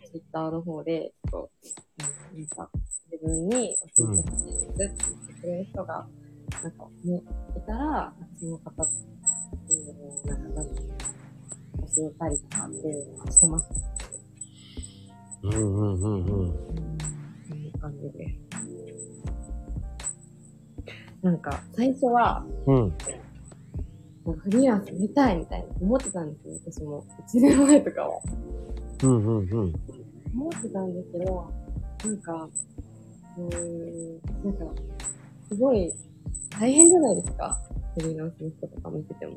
[0.06, 1.52] ツイッターの方で、ちょっと、
[2.34, 2.70] うんなんか、
[3.12, 4.46] 自分に教えてほしい
[4.78, 6.08] ですって言ってくれる人が、
[6.64, 7.22] なんかね、
[7.56, 8.86] いたら、その方う
[10.28, 10.72] なんか、なんか
[11.96, 13.70] 教えたりとかっていうのはしてます。
[15.44, 16.40] うんうんうんうん。
[16.40, 16.54] うん、
[17.84, 18.38] 感じです。
[21.22, 22.94] なんか、最初は、うん。
[24.26, 27.06] なんかフリーランスやりたいみたいな思ってたんですよ、私も。
[27.34, 28.22] 1年前とかは。
[29.04, 29.74] うんうんうん。
[30.34, 31.52] 思ってたんですけど、
[32.06, 32.50] なんか、
[33.38, 34.82] うーん、なんか、
[35.50, 35.94] すごい
[36.50, 37.60] 大変じゃないですか。
[37.96, 39.34] フリーランスの人とか見てても。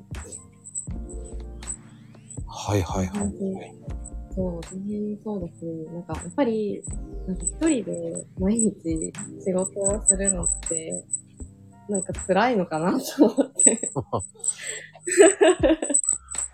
[2.47, 4.06] はいはいはい。
[4.37, 5.53] そう、大変そうだし、
[5.93, 6.83] なんか、やっぱり、
[7.27, 9.13] なんか一人で毎日
[9.45, 11.05] 仕事をするのって、
[11.89, 13.91] なんか辛いのかなと思って。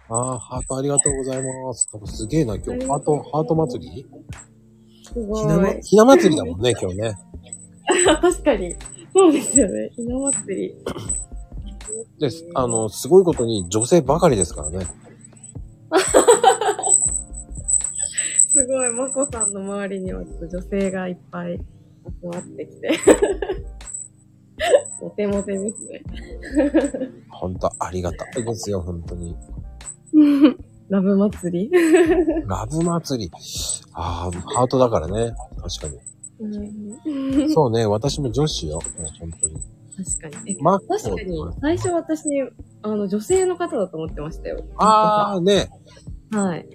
[0.09, 1.89] ああ、ハートありがとうございます。
[2.07, 2.87] すげえな、今日。
[2.87, 4.07] ハート、ハート祭り？
[5.05, 5.73] すごひな。
[5.83, 7.15] ひな祭りだもんね、 今日ね。
[8.21, 8.77] 確かに。
[9.13, 9.91] そうですよね。
[9.97, 10.75] ひな祭り。
[12.21, 12.47] です。
[12.55, 14.87] あの、すごいことに女性ばかりですからね。
[18.73, 21.65] すごい、まこさんの周りにはちょっと女性がいっぱい集
[22.23, 22.99] まってきて。
[25.03, 26.03] モテモテですね。
[27.29, 29.37] ほんとありがたいですよ、本当に。
[30.89, 31.71] ラブ祭り？
[32.49, 33.31] ラブ祭り。
[33.93, 35.35] ああ、ハートだからね。
[35.81, 36.03] 確か
[36.41, 36.53] うん
[37.45, 37.53] に。
[37.53, 38.77] そうね、私も女子よ。
[38.77, 38.83] もう
[39.21, 39.57] 本当に。
[40.23, 40.53] 確かに。
[40.53, 42.25] えマッコ確かに、最初私、
[42.81, 44.65] あの、女性の方だと思ってましたよ。
[44.79, 45.69] ああ、ね。
[46.31, 46.67] はい。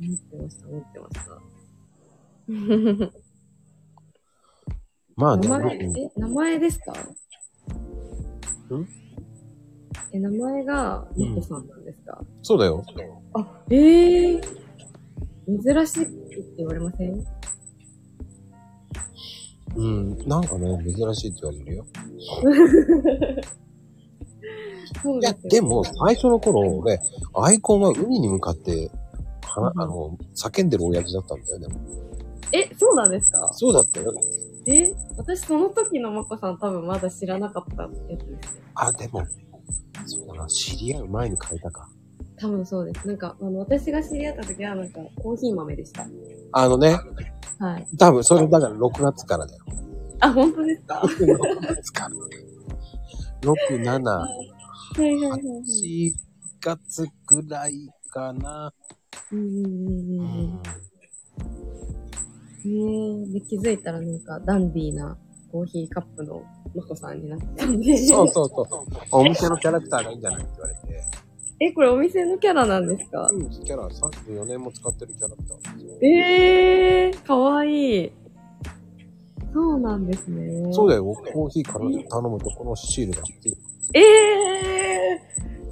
[0.00, 1.40] 思ってました、思ってました。
[5.16, 5.48] まあね。
[5.48, 6.92] 名前、うんえ、名前ですか？
[6.92, 6.96] ん？
[10.12, 12.84] え、名前が、まこさんなんですか、そうだよ。
[13.34, 14.40] あ、ええ
[15.46, 17.24] 珍しいって言われません？
[19.76, 20.18] うん。
[20.28, 21.84] なんかね、珍しいって言われるよ。
[21.84, 22.02] い
[23.42, 23.42] や
[25.02, 26.98] そうですよ、でも、最初の頃、俺、
[27.34, 28.90] アイコンは海に向かって、
[29.60, 31.66] はあの、叫んでる親父だったんだよね。
[32.52, 33.48] え、そうなんですか？
[33.52, 34.12] そうだったよ。
[34.66, 38.38] え私その時のまこさん多分まだ知らなかったやつですね。
[38.76, 39.22] あ、でも、
[40.06, 41.88] そうだな、知り合う前に変えたか。
[42.36, 43.06] 多分そうです。
[43.06, 46.06] なんか、あの、私が知り合った時はなんかコーヒー豆でした。
[46.52, 46.98] あのね、
[47.58, 47.86] はい。
[47.98, 49.64] 多分、それだから6月からだよ。
[50.20, 50.94] あ、本当ですか？
[50.96, 52.10] は6月から。
[53.42, 55.40] 6、7、いはいはいはい。
[55.42, 56.12] 4
[56.60, 57.74] 月ぐらい
[58.10, 58.72] かな。
[59.32, 60.62] うんうんうんううんん。
[62.64, 63.24] うん。
[63.24, 65.16] ねえ、で、気づいたらなんかダンディーな
[65.52, 66.42] コーヒーカップの
[66.74, 67.96] まこさんになったんで。
[67.98, 68.66] そうそうそう。
[69.12, 70.80] お店のキャラクターがいいんじゃないって言われて。
[71.60, 73.28] え、これお店のキャラなんですか？
[73.32, 75.98] うん、キャラ34年も使ってるキャラクターなんですよ。
[76.02, 78.12] ええー、かわいい。
[79.52, 80.72] そうなんですね。
[80.72, 83.22] そうだよ、コーヒーから頼むとこのシールが
[83.92, 85.20] ええ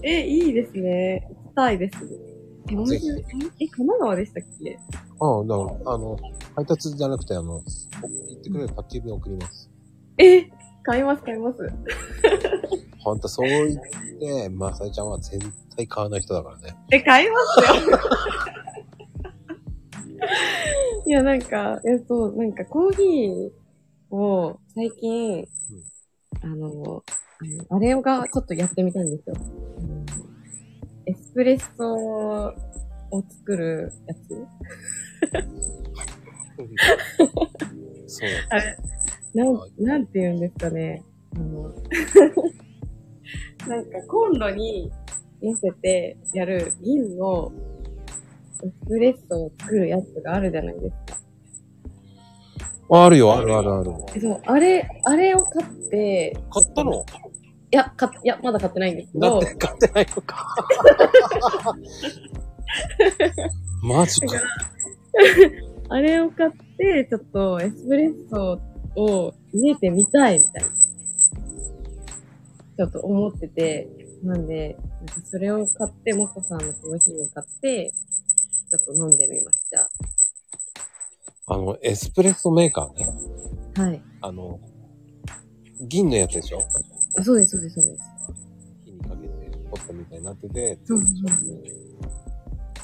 [0.02, 1.26] ー、え、いいですね。
[1.44, 2.31] 行きたいです。
[2.72, 3.20] え、おぜ店ひ
[3.60, 4.78] え、神奈川でしたっけ？
[5.20, 6.16] ああ、だから、あの、
[6.56, 9.70] 配達じゃなくて、あの、行ってくれる宅急便送ります。
[10.18, 10.44] え、
[10.82, 11.58] 買います、買います。
[13.04, 13.80] ほんと、そう言っ
[14.20, 15.38] て、まさえちゃんは絶
[15.76, 16.74] 対買わない人だからね。
[16.92, 17.98] え、買いますよ。
[21.06, 25.46] いや、なんか、えっと、なんかコーヒーを最近、
[26.42, 27.02] あの、
[27.40, 29.34] あのあれがちょっとやってみたいんですよ。
[29.36, 29.40] あ
[29.82, 30.01] の
[31.06, 32.54] エスプレッソ
[33.10, 34.28] を作るやつ？
[38.06, 38.30] そう。
[38.50, 38.76] あれ、
[39.34, 41.02] なん、なんて言うんですかね。
[41.34, 41.72] あの、
[43.68, 44.90] なんかコンロに
[45.42, 47.52] 乗せてやる銀の
[48.62, 51.18] エスプレッソを作るやつがあるじゃないですか。
[52.94, 53.90] あるよ、あるあるある。
[54.14, 57.04] えそう、あれ、あれを買って、買ったの？
[57.72, 60.54] いや、か、いや、まだ買ってないんですけどだっ、て買ってないのか。
[63.82, 64.26] マジか。
[65.88, 68.60] あれを買って、ちょっとエスプレッソ
[68.96, 70.68] を入れてみたいみたいな。
[72.76, 73.88] ちょっと思ってて、
[74.22, 77.92] なんで、なんかそれを買って、もこさんのコーヒーを買って、
[78.70, 79.90] ちょっと飲んでみました。
[81.46, 83.06] あの、エスプレッソメーカーね。
[83.76, 84.02] はい。
[84.20, 84.60] あの、
[85.80, 86.62] 銀のやつでしょ？
[87.18, 88.02] あ、そうです、そうです、そうです。
[88.84, 91.08] 火にかけて、ポットみたいになってて、そうそう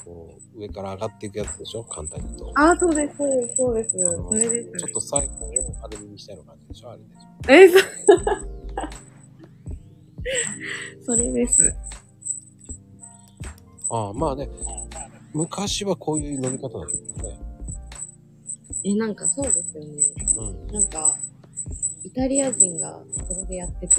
[0.04, 1.84] こう上から上がっていくやつでしょ？
[1.84, 2.50] 簡単にと。
[2.54, 3.90] あ、そうです、そうです、そうです。
[3.90, 4.78] それです。
[4.78, 5.48] ちょっとサイフォン
[5.80, 6.90] をアルミにしたような感じでしょ？
[6.90, 7.84] あれでしょえ、
[11.04, 11.74] そ、 それです。
[13.90, 14.48] ああ、まあね。
[15.34, 17.38] 昔はこういう飲み方なんですよね。
[18.84, 20.02] え、なんかそうですよね。
[20.36, 20.66] うん。
[20.68, 21.16] なんか、
[22.04, 23.96] イタリア人がそれでやってて、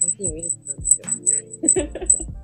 [0.00, 1.04] コーヒーを入れてたんですよ。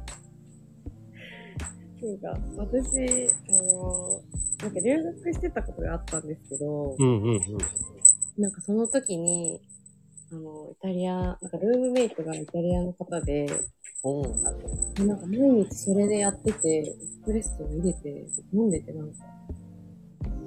[2.05, 4.23] なんか、私、あの、
[4.63, 7.41] なんか留学してたことがあったんですけど、うんうんうん。
[8.43, 9.61] なんかその時に、
[10.31, 13.47] あの、イタリア、なんかルームメイトがイタリアの方で、
[14.99, 19.25] なんか毎日それでやってて、エスプレッソを入れて飲んでてなんか、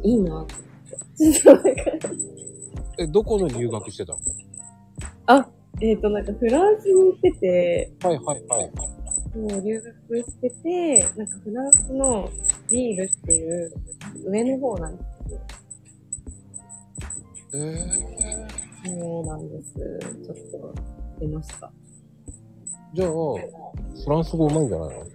[0.04, 0.77] いいなって。
[1.18, 1.82] ちょっとなんか
[3.00, 4.20] え、どこの留学してたの？
[5.28, 5.48] あ、
[5.82, 8.72] えっ、と、なんかフランスに行ってて、はいはいはい。
[9.34, 12.30] そう、留学してて、なんかフランスの
[12.72, 13.72] ビールっていう
[14.26, 15.42] 上の方なんですけど、
[17.54, 19.74] えー、そうなんです。
[20.26, 20.76] ちょっと
[21.20, 21.72] 出ました。
[22.94, 25.06] じゃあ、フランス語うまいんじゃないの？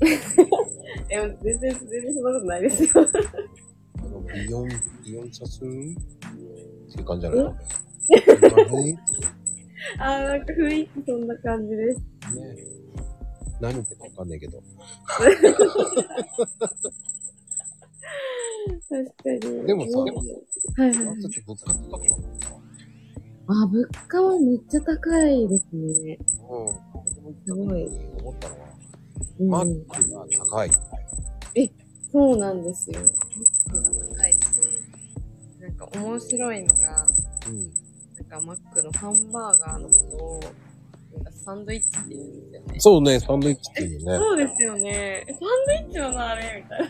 [1.10, 2.88] え、全然、全然そんなことないですよ。
[3.98, 4.68] あの、ビヨン、
[5.04, 7.54] ビヨンサスンっていう感じじゃない？
[10.00, 12.00] あー、なんか雰囲気そんな感じです。
[13.60, 14.62] 何言ってるかわかんないけど。
[18.88, 19.04] 確
[19.40, 19.66] かに。
[19.66, 20.06] でもさは
[20.86, 21.76] いはい物価高くなっ
[22.40, 22.48] た
[23.50, 26.18] あ、物価はめっちゃ高いですね。
[26.50, 27.34] うん。
[27.46, 27.84] すごい。
[28.20, 28.68] 思ったのは、
[29.40, 30.70] うんマックが高い。
[32.12, 33.00] そうなんですよ。
[33.00, 34.38] マックが高いし、
[35.60, 37.06] なんか面白いのが、
[37.46, 37.72] うん。
[38.14, 40.40] なんかマックのハンバーガーのことを、
[41.14, 42.80] なんかサンドイッチって言うんですよね。
[42.80, 44.16] そうね、サンドイッチっていうね。
[44.16, 45.26] そうですよね。
[45.28, 46.80] サンドイッチなのあれみたい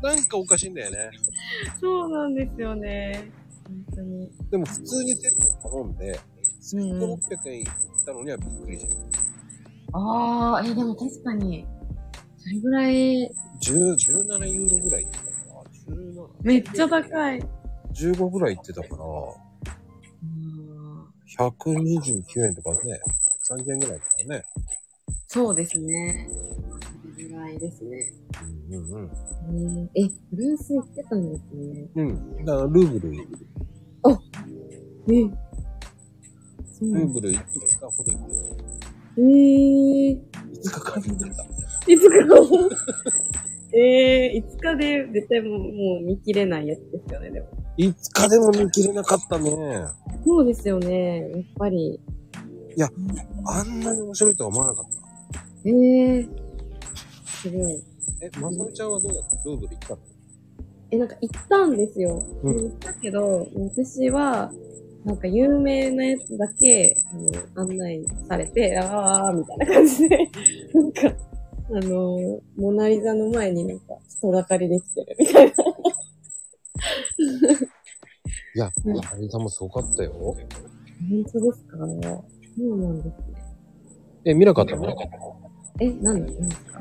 [0.00, 0.02] な。
[0.02, 1.10] なんかおかしいんだよね。
[1.80, 3.30] そうなんですよね。
[3.66, 4.30] 本当に。
[4.50, 6.20] でも普通にセット頼んで、うんうん
[6.60, 7.66] 1600円いっ
[8.04, 8.94] たのにはびっくりした。
[9.98, 11.66] ああ、え、でも確かに、
[12.42, 13.30] それぐらい、
[13.62, 15.94] 10、17ユーロぐらい言ってたかな。
[15.94, 16.28] 17?
[16.42, 17.42] めっちゃ高い。
[17.92, 19.04] 15ぐらい言ってたから、
[21.38, 23.00] 129円とかね、
[23.48, 24.44] 30円ぐらいだからね。
[25.26, 26.28] そうですね。
[27.14, 28.12] それぐらいですね。
[28.70, 29.10] うんうんうん。
[29.78, 31.88] うんえ、フランス行ってたんですね。
[31.94, 32.44] うん。
[32.44, 33.18] だからルーブル、ル
[35.08, 35.30] え、
[36.64, 38.60] そうなんーブル5日ほど行って
[39.18, 40.40] えー、た。
[40.40, 41.59] 5日間行ってた。
[41.94, 42.16] いつか
[43.72, 47.46] えー、5日で絶対もうもう見切れないやつですよね、でも。
[47.78, 49.50] 5日でも見切れなかったね。
[50.24, 52.00] そうですよね、やっぱり。
[53.46, 55.68] あんなに面白いとは思わなかった。
[55.68, 56.28] えー、
[57.26, 57.82] すごい。
[58.22, 59.36] え、まさみちゃんはどうだった？
[59.48, 59.98] ルーブル行ったの？
[60.90, 62.22] え、なんか行ったんですよ。
[62.42, 64.52] うん行ったけど、私は、
[65.04, 70.18] なんか有名なやつだけ、あの、案内されて、あー、みたいな感じで、
[70.74, 71.14] なんか、
[71.72, 75.52] あの、モナリザの前になんか人だかりできてるみたいな。
[78.54, 80.12] いや、うんマサミさんもすごかったよ。
[80.12, 80.36] 本
[81.32, 81.76] 当ですか？
[81.78, 83.14] そうなんですね。
[84.24, 84.84] え、見なかったの？
[85.80, 86.80] え、なんでなんですか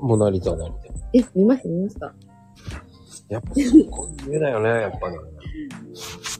[0.00, 0.68] モナリザの。
[1.14, 2.14] え、見ました見ました
[3.28, 5.16] やっぱすごい夢だよね、やっぱね。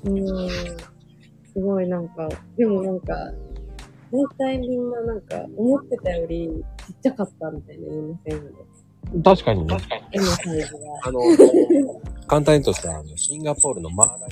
[0.04, 0.48] うーん。
[1.52, 3.14] すごいなんか、でもなんか、
[4.10, 9.76] 大体みんななんか、思ってたよりちっちゃかったみたいな言いません確かにね。
[10.12, 10.78] 絵のサイズが。
[11.04, 11.20] あの、
[12.26, 14.30] 簡単に言うとさ、あのシンガポールのマーライ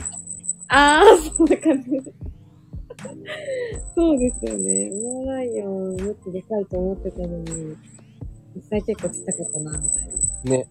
[0.69, 1.91] あー、そんな感じ。
[3.95, 4.91] そうですよね。
[4.91, 7.77] モアライオンもっとでかいと思ってたのに、
[8.55, 10.09] 実際結構ちっちゃかったな、みたい
[10.45, 10.51] な。
[10.51, 10.69] ね。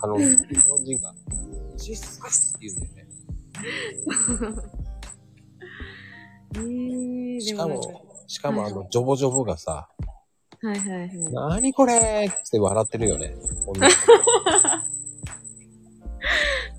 [0.00, 0.36] あの、日
[0.68, 1.14] 本人が、
[1.76, 3.12] 小さいって言うんだよね。
[6.54, 7.80] えー、しかも
[8.26, 9.88] しかもあの、ジョボジョボがさ、
[10.62, 11.08] はいはいはい。
[11.32, 12.26] なにこれ？
[12.28, 13.34] ーって笑ってるよね。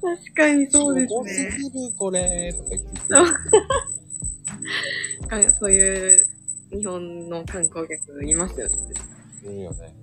[0.02, 1.32] 確かにそうですすごね。
[1.32, 2.84] すぎる、これーとか言っ
[5.41, 6.28] てかそういう
[6.72, 8.78] 日本の観光客いますよね。
[9.43, 9.96] 言うよね。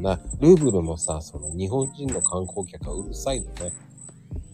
[0.00, 3.72] な、ルーブルもさ、その日本人の観光客はうるさいのね。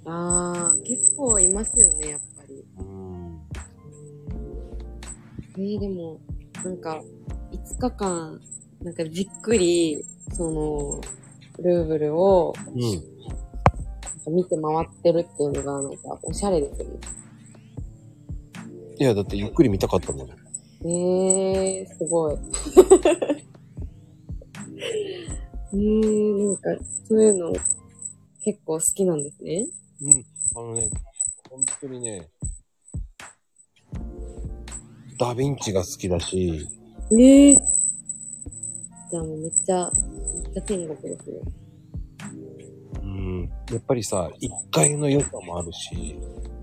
[0.05, 2.65] あー、結構いますよね、やっぱり。
[2.79, 3.41] うん。
[5.57, 6.21] えー、でも、
[6.65, 7.03] なんか、
[7.53, 8.41] 5日間、
[8.83, 11.01] なんかじっくり、その、
[11.63, 14.35] ルーブルをうん。
[14.35, 16.99] 見て回ってるっていうのが、なんか、おしゃれですよね。
[18.99, 20.29] いや、だってゆっくり見たかったもん。
[20.87, 22.37] えー、すごい。
[25.73, 27.53] えー、なんか、そういうの
[28.43, 29.67] 結構好きなんですね。
[30.03, 30.25] うん。
[30.57, 30.91] あのね、
[31.51, 32.29] 本当にね、
[35.19, 36.67] ダヴィンチが好きだし、
[37.13, 37.59] えー、
[39.11, 39.91] じゃあもうめっちゃ、
[40.45, 41.41] めっちゃ天国ですね。
[43.03, 43.51] うん。
[43.71, 46.17] やっぱりさ、1階の良さもあるし、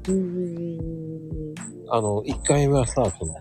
[0.07, 1.55] うんうんうんうん
[1.89, 3.35] あの、1階はさ、その、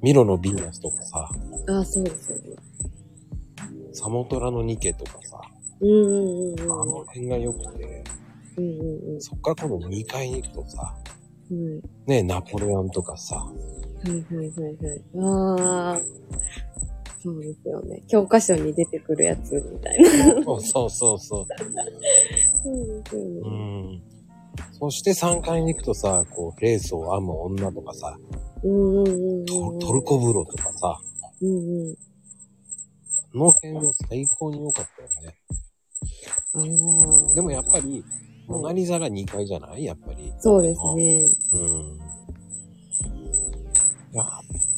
[0.00, 1.28] ミロのヴィーナスとかさ、
[1.66, 1.76] うん。
[1.76, 2.56] ああ、そうですよね。
[3.92, 5.38] サモトラのニケとかさ、
[5.80, 6.72] うんうんうんうん。
[6.72, 8.04] あの辺が良くて、
[8.56, 9.20] うんうんうん。
[9.20, 10.96] そっから今度2階に行くとさ、
[11.50, 11.80] うん。
[12.06, 13.46] ね、ナポレオンとかさ、
[14.04, 15.02] はいはいはいはい。
[15.20, 16.00] ああ、
[17.22, 18.02] そうですよね。
[18.08, 20.08] 教科書に出てくるやつみたいな。
[20.44, 21.46] そうそうそうそう。
[22.62, 23.96] そうですようね。
[23.96, 24.02] ん。
[24.72, 28.16] そして3階に行くとさ、こう、レースを編む女とかさ、
[28.62, 29.44] うんうんうんうん。
[29.46, 31.00] トトルコ風呂とかさ、
[31.42, 31.94] うんうん。
[33.32, 35.36] この辺は最高に良かったよね。
[36.54, 37.34] ああ。
[37.34, 38.04] でもやっぱり、
[38.46, 39.84] モナリザが2階じゃない？
[39.84, 40.32] やっぱり。
[40.38, 41.28] そうですね。
[41.52, 42.00] うん。
[44.12, 44.26] やっ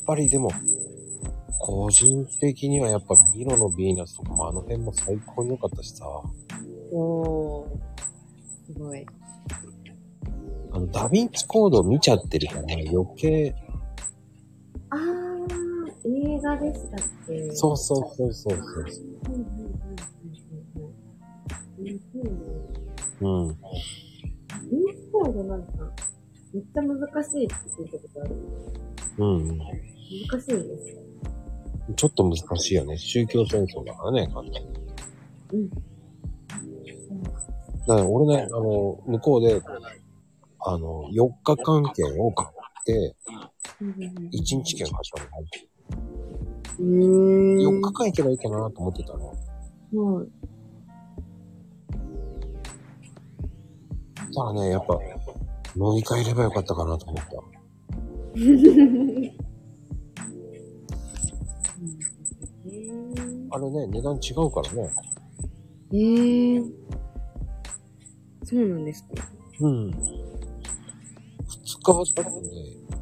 [0.07, 0.51] ぱりでも、
[1.59, 6.07] 個人的にはやっぱミロのヴィーナスとかもあの辺も最高に良かったしさ、
[6.93, 7.69] おー。
[8.67, 9.07] すごい。
[10.73, 13.55] あの、ダヴィンチコード見ちゃってるから余計、
[14.91, 17.53] あー、映画でしたっけ？
[17.53, 18.87] そうそうそうそうそう。
[19.29, 20.91] うんうんうんうん
[21.85, 23.29] うん。
[23.29, 23.49] うん。
[23.49, 23.51] うん。
[23.51, 23.55] イン
[24.95, 25.73] スコードなんか、
[26.53, 28.35] めっちゃ難しいって聞いたことある。
[29.19, 29.59] うん。
[29.59, 31.01] 難しいんですか
[31.97, 32.97] ちょっと難しいよね。
[32.97, 34.61] 宗教戦争だからね、簡単に。
[35.53, 35.71] うん。
[35.71, 35.77] だ
[37.87, 39.61] から俺ね、あの、向こうで、
[40.61, 43.17] あの、4日間券を買って、
[43.81, 45.29] 1日券買ったの。
[46.79, 47.81] うーん。
[47.81, 49.27] 4日間行けばいいかなと思ってたの。
[49.93, 50.29] はい。
[54.33, 54.99] ただね、やっぱ、
[55.77, 57.50] 乗り換えればよかったかなと思った。
[63.53, 64.91] あれね、値段違うからね。
[65.93, 66.63] えー、
[68.45, 69.09] そうなんですか
[69.61, 69.91] うん。
[69.91, 69.95] 2
[71.83, 72.49] 日だとね、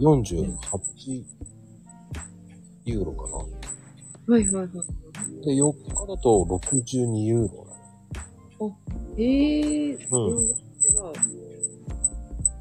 [0.00, 1.24] 48
[2.86, 4.34] ユーロかな。
[4.34, 4.66] はいはいはい。
[5.44, 8.76] で、4日だと62ユーロだね。
[9.18, 11.37] えー、うん違う。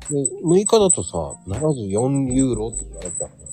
[0.10, 3.48] で、6日だとさ、74ユーロって言われたからね。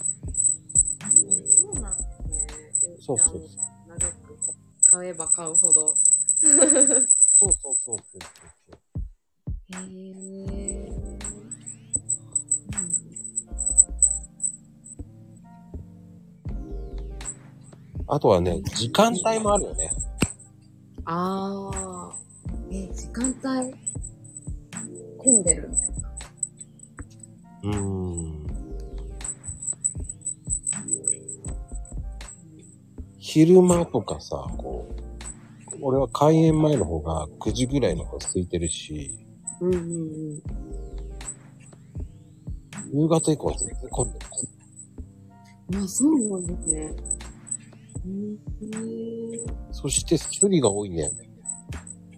[1.56, 2.96] そうなんですね。
[3.00, 3.40] そうそうそう
[3.88, 4.38] 長く
[4.86, 5.96] 買えば買うほど。
[6.40, 8.18] そうそうそうそうそ
[8.70, 8.84] う。
[9.72, 10.14] へ
[10.52, 10.74] え。
[18.06, 19.90] あとはね、時間帯もあるよね。
[21.04, 22.12] ああ。
[22.70, 23.74] え、時間帯
[25.18, 25.70] 混んでる
[27.64, 28.44] うーん。
[33.18, 34.94] 昼間とかさ、こ
[35.72, 39.18] う、俺は開園前の方が9時ぐらいの方が空いてるし、
[39.60, 39.84] うんうんう
[40.34, 40.42] ん。
[43.02, 44.26] 夕方以降は絶対混んでる。
[45.84, 46.94] あ、そうなんですね。
[48.04, 48.38] うん。
[49.72, 51.30] そしてスリが多いんだよね。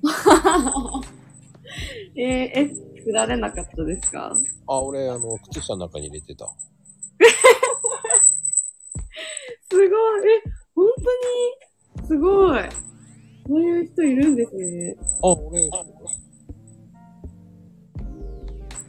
[2.17, 2.71] えー、え、
[3.05, 4.37] 振られなかったですか？
[4.69, 6.47] あ、俺、あの、靴下の中に入れてた。
[9.71, 9.89] すごい。
[9.89, 10.43] え、
[10.75, 12.07] 本当に？
[12.09, 12.61] すごい。
[13.47, 14.97] そういう人いるんですね。
[15.23, 15.71] あ、俺、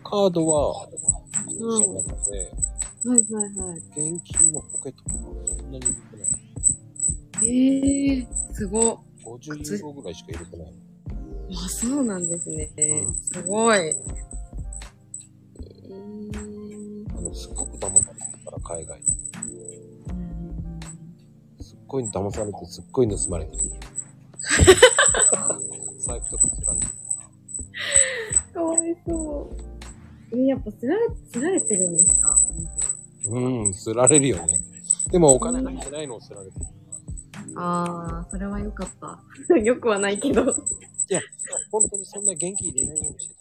[0.04, 0.88] カードは、
[1.48, 2.52] 靴下の中で、
[3.06, 3.78] はいはいはい。
[3.78, 6.30] 現金のポケットそんなに入れてない。
[7.44, 8.98] ええー、すごっ。
[9.24, 10.74] 50ユーロぐらいしか入れてない。
[11.66, 12.70] あ、そうなんですね。
[12.78, 13.96] うんすごい。
[16.18, 19.06] えーあの、すっごく騙されてるから、海外に。
[20.10, 20.80] うん
[21.62, 23.64] すっごい騙されて、すっごい盗まれてる。
[26.00, 26.92] 財布とか釣られてる。
[28.54, 29.50] かわいそ
[30.32, 30.38] う。
[30.38, 32.40] え、やっぱすられ、すられてるんですか？
[33.30, 34.60] うん、釣られるよね。
[35.12, 36.16] でもお金入ってないの？
[36.16, 36.66] を釣られてる。
[37.56, 38.90] ああ、それはよかっ
[39.48, 39.56] た。
[39.58, 40.42] よくはないけど。
[40.42, 40.46] あ
[41.10, 41.22] いや、
[41.72, 43.36] 本当にそんな現金入れないようにして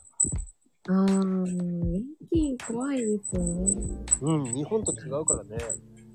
[0.86, 0.92] た。
[0.92, 4.04] あ、現金怖いですよね。
[4.22, 5.58] うん、日本と違うからね。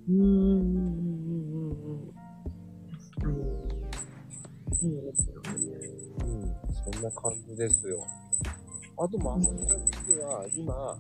[0.10, 2.14] うーん、うん、うん、うん、うん。
[2.92, 3.36] 確かに。
[4.74, 5.72] そうですよね。
[6.24, 8.06] うん、そんな感じですよ。
[8.98, 10.98] あと、まあ、アメリカにしては、今、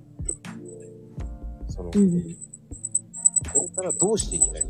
[1.67, 2.23] その、うん。
[3.53, 4.63] これからどうしていきたい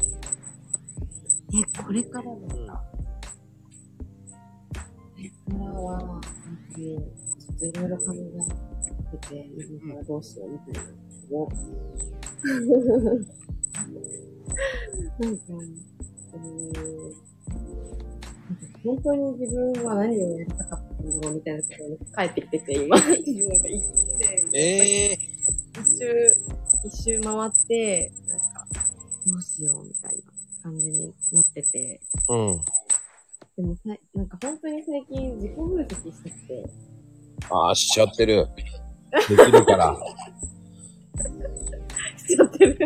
[1.53, 2.83] え、これからですか
[4.95, 6.27] これからは、なんか
[6.77, 7.01] ちょ
[7.53, 11.49] っといろいろ考えてて、今からどうしようみたいなんですけど。
[15.19, 15.43] なんか、
[16.33, 16.97] うー、なん
[18.57, 22.97] か本当に自分は何をやりたかったんだろうみたいなところに帰ってきてて、今。
[22.97, 23.83] 自分が一
[24.19, 25.19] 年ええ
[25.79, 26.27] 一周、
[26.85, 28.67] 一周回って、なんか、
[29.25, 30.21] どうしようみたいな
[30.63, 32.01] 感じになってて。
[32.27, 32.61] うん。
[33.57, 33.81] でもさ、
[34.13, 36.69] なんか本当に最近自己分析してきて、
[37.49, 38.47] ああ、しちゃってる。
[39.27, 39.97] できるから。
[42.17, 42.77] しちゃってる。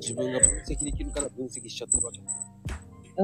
[0.00, 2.20] 自分が分析できるから分析しちゃってるわけ。
[3.20, 3.22] あ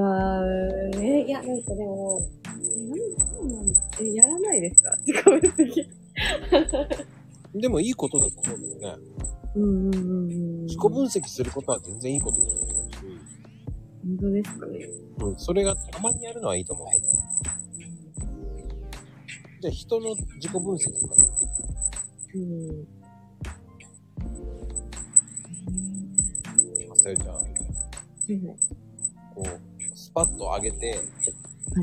[0.97, 4.97] ー、ね、いや、なんかでも、え、なんえ、やらないですか？
[5.07, 5.89] 自己分析。
[7.55, 9.05] でもいいことだと思うんだよね。
[9.55, 10.33] うんうんうんう
[10.63, 10.67] ん。
[10.67, 12.99] 自己分析することは全然いいことだと思うし、
[14.05, 14.89] 本当ですかね？
[15.21, 17.07] うん、それがたまにやるのはいいと思うけど。
[19.65, 21.15] じゃあ人の自己分析とか
[22.35, 22.87] うん。
[26.87, 27.41] まさよちゃん、こは
[28.29, 28.57] いはい。
[28.57, 31.01] う、スパッと上げて、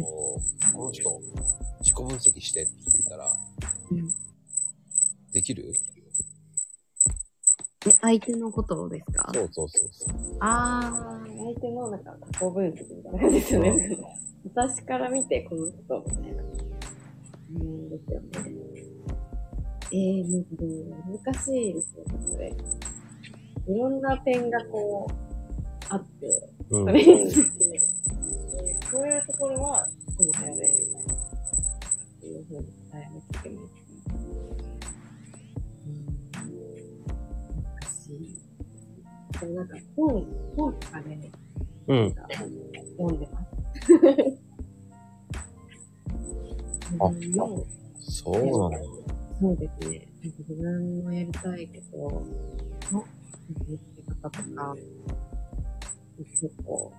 [0.03, 1.21] こう、この人、
[1.79, 3.33] 自己分析してって言ったら、
[3.89, 4.13] うん
[5.33, 5.73] できる？
[7.87, 9.31] え、相手のことですか？
[9.33, 9.89] そうそうそう。
[10.39, 13.97] あー、相手のなんか過去分析みたいな感じですよね。
[14.53, 16.70] 私から見てこの人みたいな。
[17.59, 18.27] うんですよね。
[19.93, 22.55] えー、なん難しいですよね、それ。
[23.67, 25.13] いろんな点がこう、
[25.89, 26.27] あって、
[26.69, 29.87] うんそれについて、えーこういうところは、
[30.17, 31.13] この早めみたいな。
[31.13, 31.17] っ
[32.19, 33.57] ていうふうに答えなきゃいけない。
[35.85, 36.11] うん。
[37.63, 38.19] 難しい。
[39.39, 40.25] でもなんか本、
[40.57, 41.31] 本とかで、
[41.87, 42.15] うん。
[42.97, 44.40] 読んでます。
[46.99, 47.65] あ自分の。
[47.99, 48.77] そうなんだ。
[49.39, 50.07] そうですね。
[50.21, 52.09] なんか自分のやりたいこ
[52.89, 53.05] との
[53.67, 54.75] 見つけ方とか、
[56.17, 56.91] 結構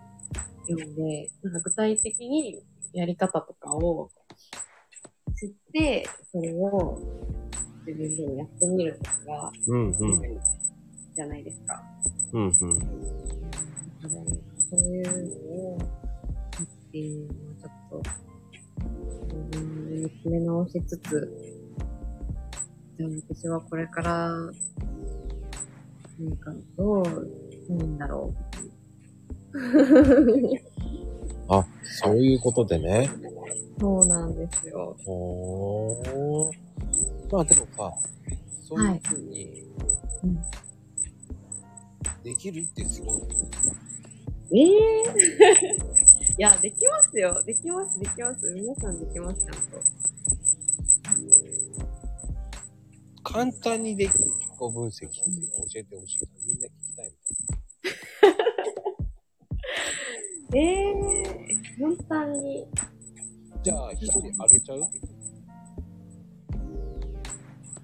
[0.69, 2.63] 読んで、なんか具体的に
[2.93, 4.11] やり方とかを
[5.37, 6.99] 知って、それを
[7.87, 10.21] 自分でもやってみるのが、うんうん。
[11.15, 11.83] じゃないですか。
[12.33, 12.53] うんうん。
[12.59, 12.67] そ
[14.77, 17.52] ういうのを、っていうのはちょっと、
[20.25, 21.31] うん、見つめ直しつつ、
[22.97, 24.51] じゃあ私はこれから、な
[26.31, 27.29] んか、どう、
[27.69, 28.33] いいんだろ
[31.49, 33.11] あ、そういうことでね。
[33.79, 33.81] う。
[33.81, 34.97] そうなんですよ。
[35.05, 36.53] ほー。
[37.33, 37.93] まあでもさ、
[38.69, 39.65] そういうふうに、
[40.25, 40.39] うん
[42.23, 43.23] できるってすごい。
[44.55, 45.03] ええ
[46.39, 47.43] いや、できますよ。
[47.45, 48.49] できます、できます。
[48.53, 49.59] 皆さんできます、ちゃんと。
[53.33, 56.21] 簡単にできる自己分析っていうのを教えてほしい。
[56.47, 57.13] みんな聞きたい
[60.51, 60.93] みええ
[61.81, 62.67] 簡単に。
[62.77, 62.93] たい。
[63.63, 64.83] じゃあ、一人あげちゃう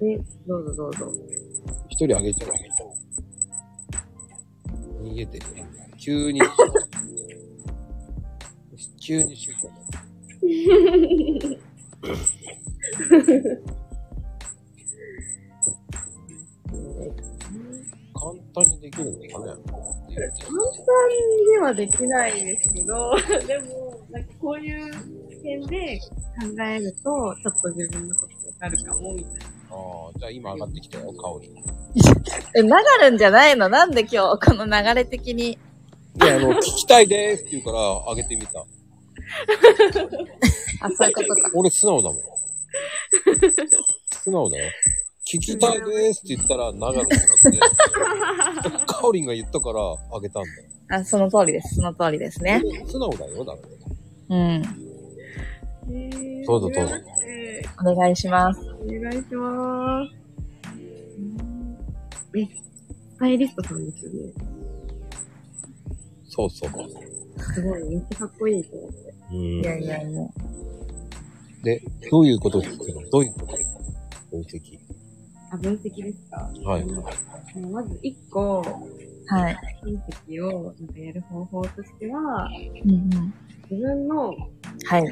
[0.02, 1.12] え、どうぞどうぞ。
[1.88, 2.52] 一人あげちゃう。
[5.02, 5.46] 逃げてる。
[5.96, 6.42] 急に。
[9.00, 9.70] 急にシュッと。
[12.02, 13.68] 簡
[18.88, 19.28] できるのかね。
[19.28, 19.44] 簡
[20.16, 20.88] 単
[21.52, 23.14] ではできないですけど、
[23.46, 24.92] でも、なんかこういう
[25.42, 29.38] 点で考えると、ちょっと自分のことわかるかも、みたいな。
[29.70, 29.74] あ
[30.08, 31.50] あ、じゃあ今上がってきたよ、香り。
[32.56, 32.68] え、流
[33.02, 33.68] るんじゃないの？
[33.68, 35.52] なんで今日、この流れ的に？
[35.52, 35.58] い
[36.20, 37.78] や、あの、聞きたいですって言うから、
[38.10, 38.60] 上げてみた。
[40.80, 41.50] あ、そういうことか。
[41.54, 42.20] 俺素直だもん。
[44.10, 44.70] 素直だよ。
[45.30, 47.58] 聞きたいですって言ったら、長野じゃなくて、
[48.86, 49.80] カオリンが言ったから、
[50.16, 50.64] あげたんだよ。
[50.88, 51.74] あ、その通りです。
[51.74, 52.62] その通りですね。
[52.86, 53.68] 素直だよ、だって。
[54.30, 54.38] うん。
[55.90, 56.94] えーどうぞどうぞ
[57.26, 58.60] えお願いします。
[58.60, 60.14] ーお願いします。
[62.38, 64.32] え、スタイリストさんですよね。
[66.24, 66.70] そうそう。
[67.54, 69.14] すごい、めっちゃかっこいいと思って。
[69.30, 69.62] うんい。
[69.62, 70.22] やいやいや。
[71.64, 73.46] で、どういうこと聞くのどういうこと
[74.30, 74.78] 分析。
[75.50, 76.50] あ、分析ですか？
[76.64, 76.84] はい。
[77.60, 78.60] まず一個、
[79.26, 79.56] はい。
[79.82, 82.50] 分析をなんかやる方法としては、
[82.84, 83.34] うんうん。
[83.70, 84.36] 自分の
[84.86, 85.02] はい。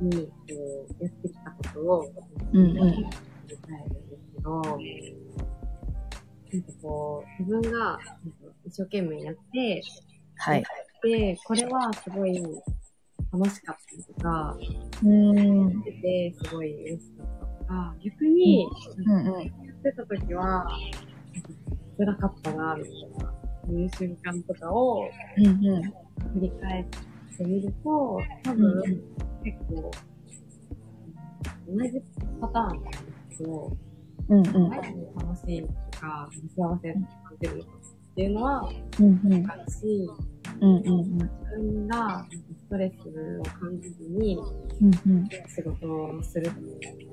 [0.00, 2.12] にこうやってきたことを
[2.52, 2.74] うんうん。
[2.74, 7.98] 振り返るんですけど、なんかこう、自分が
[8.64, 9.82] 一生懸命やって、
[10.36, 10.64] はい。
[11.02, 12.34] で、これはすごい
[13.32, 14.56] 楽しかったりとか、
[15.02, 15.08] うー
[15.70, 15.82] ん。
[15.82, 17.37] 出てすごい嬉しかった
[18.02, 18.66] 逆に、
[19.06, 19.42] うんうん。
[19.42, 20.66] やってた時は、
[21.98, 23.34] 辛かったな、みたいな、
[23.66, 25.82] そういう瞬間とかをうんうん。
[25.82, 25.92] 振
[26.40, 26.86] り返っ
[27.36, 28.82] てみると、多分、
[29.44, 29.90] 結構、
[31.68, 32.02] 同じ
[32.40, 32.90] パターンなんで
[33.32, 33.76] すけど、
[34.28, 34.70] うんうん。
[34.70, 37.02] 何に楽しいとか、幸せを感
[37.40, 39.42] じるっていうのは、うんうん。
[39.42, 40.10] わかるし、
[40.60, 41.12] うんうんうん。
[41.12, 41.24] 自
[41.56, 42.26] 分が
[42.68, 44.36] ストレスを感じずに
[44.82, 44.92] うん
[45.48, 46.50] 仕事をする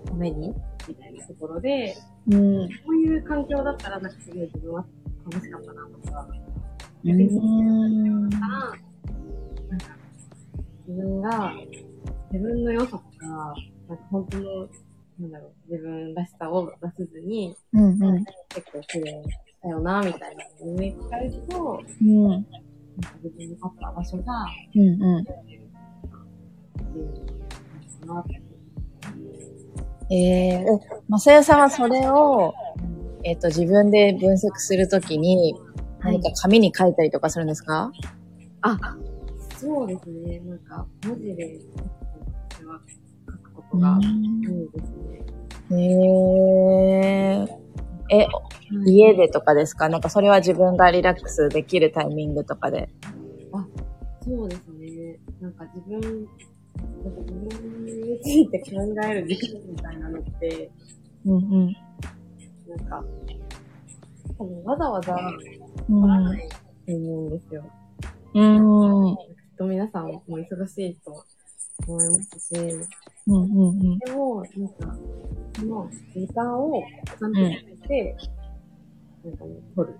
[0.06, 0.54] ために、
[0.86, 1.96] みたいなところで、
[2.28, 2.36] うん。
[2.36, 2.70] うん。
[2.70, 4.86] こういう環境だったら、なんかすごい自分は
[5.32, 6.28] 楽しかったなとか、
[7.04, 8.30] うーん。
[8.30, 8.48] から、
[9.70, 9.98] なんか、
[10.88, 11.54] 自分が、
[12.32, 13.56] 自分の良さとか、
[13.88, 14.70] なんか本当の、
[15.20, 17.96] なんだろう、自分らしさを出せずに、うんうん。
[17.96, 18.32] 結
[18.72, 22.46] 構苦労したよな、みたいなのを聞かれると、うん。
[23.02, 25.26] なんか自分に合った場所が、うんうん。
[30.10, 30.80] ええー、
[31.10, 32.54] まさやさんはそれを、
[33.24, 35.56] えっ、と、自分で分析するときに、
[36.00, 37.92] 何か紙に書いたりとかするんですか、
[38.62, 38.78] あ、
[39.58, 40.40] そうですね。
[40.42, 41.60] なんか、文字で、
[42.52, 42.80] 私は
[43.26, 45.26] 書くことが多いですね。
[45.72, 45.84] へ
[47.42, 47.65] え。
[48.10, 48.28] え、
[48.86, 49.90] 家でとかですか？
[49.90, 52.90] なんかそれは自分がリラックスできるタイミングとかで。
[54.22, 55.20] そうですね。
[55.40, 58.68] なんか自分、なんか自分について考
[59.06, 60.72] える時間みたいなのって、
[61.26, 61.76] うんうん。
[62.68, 63.04] なんか、
[64.38, 65.16] 多分わざわざ
[65.88, 66.02] うん。
[66.02, 66.56] 取らないと
[66.88, 67.64] 思うんですよ。
[68.34, 69.16] うん。
[69.16, 69.26] きっ
[69.60, 71.24] と皆さんも忙しいと
[71.88, 72.56] 思いますし、
[73.28, 73.98] うんうんうん。
[73.98, 74.98] でも、なんか、
[75.56, 78.16] その時間をちゃんと決めて、
[79.24, 80.00] なんかね、取る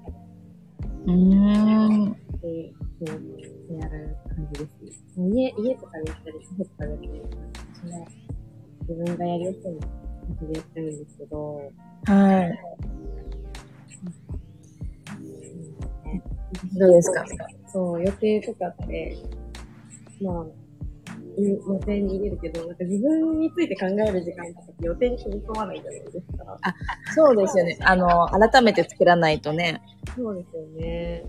[1.08, 2.12] うーん。
[2.12, 5.28] って、そう、やる感じですね。
[5.30, 7.22] 家、家とかでやったり、カフェとかでやったり、
[7.82, 8.08] その、
[8.82, 9.74] 自分がやりやすい感
[10.42, 11.72] じでやってるんですけど、
[12.06, 12.60] はい。
[16.74, 17.26] どうですか
[17.74, 19.18] そう、予定とかって、
[20.22, 20.46] まあ、
[21.38, 26.58] 予定に入れるけど、なんか自分について考える時間とかって予定に組み込まないじゃないですか。
[27.14, 27.78] そうですよね。
[27.82, 29.82] あの、改めて作らないとね。
[30.16, 31.24] そうですよね。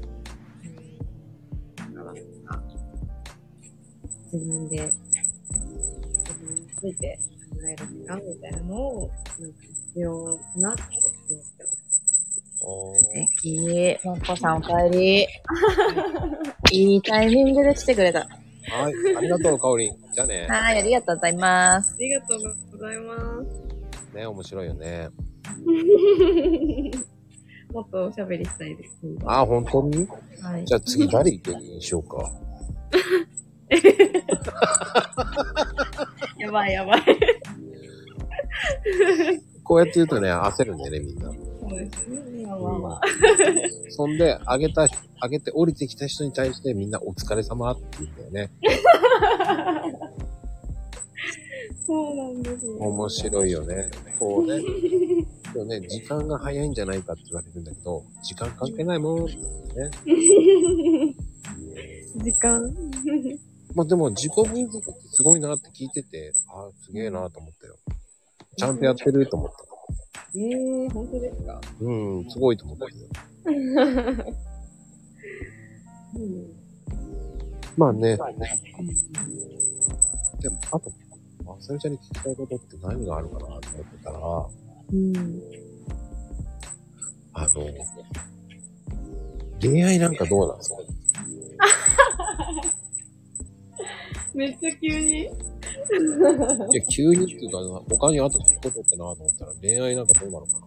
[4.33, 7.19] 自分で、自分について
[7.51, 10.83] 考える時間みたいなのを、なんか必要かなって
[11.31, 11.87] 思ってます。
[12.59, 12.95] 素
[13.43, 13.99] 敵。
[14.05, 15.27] まこさんお帰り。
[16.73, 18.29] いいタイミングで来てくれた。
[18.69, 19.17] はい。
[19.17, 19.97] ありがとう、かおりん。
[20.13, 20.47] じゃあね。
[20.49, 21.95] はい、ありがとうございます。
[21.95, 22.41] ありがとう
[22.73, 23.15] ございま
[24.13, 24.17] す。
[24.17, 25.09] ね、面白いよね。
[27.73, 28.97] もっとおしゃべりしたいです。
[29.25, 30.07] あ、本当に？
[30.43, 30.65] はい。
[30.65, 32.31] じゃあ次誰芸人にしようか。
[36.39, 37.03] やばいやばい。
[39.63, 41.31] こうやって言うとね、焦るんだよね、みんな。
[41.69, 42.47] そうですね。
[42.47, 43.01] まあまあまあ。
[43.91, 44.89] そんで、あげた、
[45.21, 48.51] あげて降りてきた人に対してみんなお疲れ様って言うんだよね。
[51.87, 52.73] そうなんですね。
[52.81, 53.89] 面白いよね。
[54.19, 54.61] こうね。
[55.55, 59.27] でもね、時間が早いんじゃないかって言われるんだけど、時間関係ないもん。
[59.27, 59.35] ね。
[62.17, 62.75] 時間
[63.75, 67.77] まあでも自己分析ってすごいなって聞いてて、あすげえなと思ったよ。
[68.57, 69.76] ちゃんとやってると思った。
[70.35, 71.61] ええー、本当ですか？
[71.81, 72.91] うん、すごいと思ったよ。
[76.17, 76.53] うん。
[77.77, 78.17] まあね。
[80.41, 80.91] でも、あと、
[81.45, 83.71] まさみちゃんに聞きたいことって何があるかなと思って
[84.05, 84.19] たら、
[84.93, 85.13] うん。
[87.35, 87.51] あの、
[89.61, 90.77] 恋愛なんかどうなんですか？
[94.35, 95.31] めっちゃ急に
[96.73, 97.59] いや、急にっていうか、
[97.91, 100.67] 他にあと聞くことってなと思ったら、恋愛なんかどうなのかな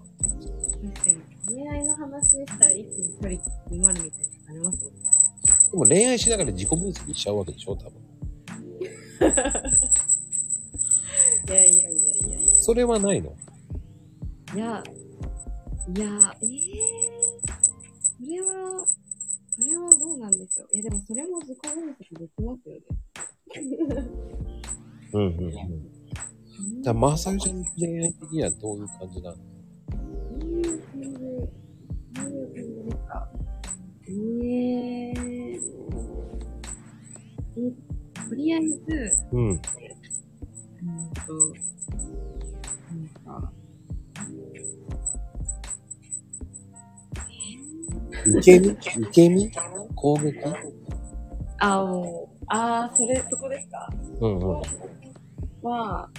[0.94, 1.18] 確かに。
[1.56, 5.00] 恋愛の話したら一気に距離詰まるみたいになりますもんね。
[5.72, 8.02] でも恋愛しながら自己分析しちゃうわけでしょ多分。
[11.50, 12.62] いやいやいやいやいや。
[12.62, 13.36] それはないの？
[14.56, 14.84] いや、
[15.96, 16.50] いや、ええ
[18.20, 18.86] それは、
[19.56, 20.68] それはどうなんでしょう。
[20.74, 22.82] いや、でもそれも自己分析できますよね。
[25.14, 25.52] うんうんうん。
[26.84, 29.38] じゃあ、まさみちゃんの恋愛的にはどういう感じなの？
[29.38, 29.44] ど
[30.46, 31.10] ういう感じ、ど
[32.24, 33.28] ういう感じですか？
[34.08, 34.14] ええ
[35.16, 35.18] え
[38.30, 38.68] とりあえず、
[39.32, 39.50] うん。
[39.50, 39.70] うんと、
[42.90, 43.52] なんか、
[48.26, 48.82] 受け身受
[49.12, 49.52] け身
[49.96, 50.36] 攻撃
[51.60, 53.90] あ、もう、あー、それ、そこですか？
[54.22, 54.62] うんうん。
[55.62, 56.10] は、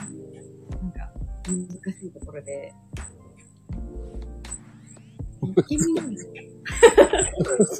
[0.82, 1.12] なんか、
[1.46, 2.72] 難しいところで、
[5.42, 6.32] 受け身なんですか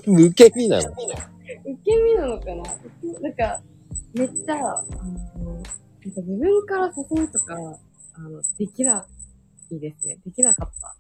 [0.07, 0.91] 受け身なの？
[0.91, 0.97] 受
[1.85, 2.63] け身なのかな？
[3.21, 3.63] なんか、
[4.15, 4.85] めっちゃ、あ
[5.39, 5.71] の、なんか
[6.05, 6.93] 自分から誘
[7.25, 7.55] うとか、
[8.15, 9.07] あの、できな
[9.71, 10.19] いですね。
[10.25, 10.97] できなかった。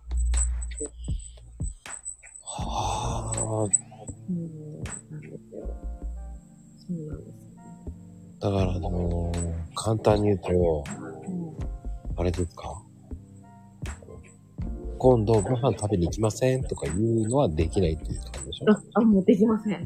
[2.42, 3.68] はあ。
[4.28, 5.66] うん、なんですよ。
[6.86, 7.29] そうなんです。
[8.40, 10.84] だから、あのー簡単に言うと、
[11.28, 11.50] うん
[12.16, 12.82] あれですか？
[14.98, 18.72] 今度ご飯食べに行きませんとか言うのはできないっていう感じでしょ？
[18.72, 19.82] あ、あ、もうできません。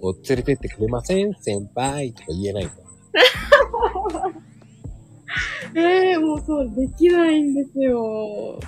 [0.00, 1.34] こう連れてってくれません？
[1.34, 2.74] 先輩とか言えないんだ。
[5.74, 5.80] え
[6.12, 8.58] えー、もうそう、できないんですよ。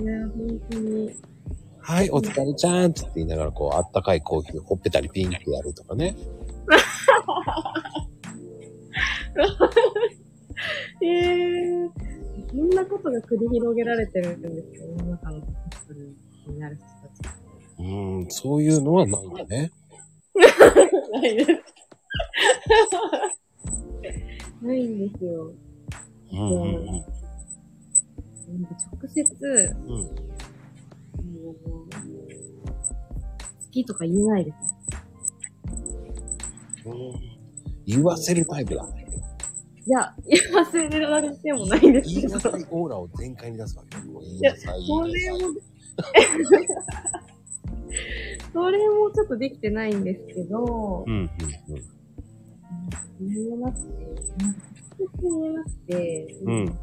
[0.00, 1.10] いや、本当に。
[1.88, 6.14] はい、お疲れちゃんって言いながら、こう、あったかいコーヒーをほっぺたにピンってやるとかね。
[11.02, 11.88] ええ
[12.50, 15.50] そんなことが繰り広げられてるんですよ、世の中のカッ
[15.86, 16.14] プル
[16.52, 17.22] になる人たち。
[17.78, 19.72] うーん、そういうのはないんだね。
[21.14, 21.50] ないです。
[24.60, 25.54] ないんですよ。
[26.32, 26.44] うんう
[26.90, 27.02] ん
[29.00, 30.27] 直接、うん。
[31.54, 31.86] 好
[33.70, 34.56] きとか言えないです。
[37.86, 38.86] 言わせるタイプだ。
[39.86, 42.28] いや、言わせられてもないんですけど。
[42.28, 44.04] 言いなさいオーラを全開に出すわけよ。
[44.12, 45.02] こう言いなさい、そ。
[45.02, 45.38] れも、
[48.52, 51.28] それもちょっとできてないんですけど、うんうんうん。
[53.20, 53.86] 言えなくて、
[55.22, 56.78] 言えなくて、うん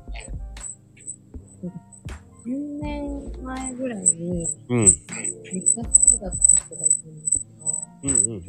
[2.46, 4.84] 3年前ぐらいに、うん。
[4.84, 8.44] めっちゃ好きだった人がいたんですけど、うんうんうん。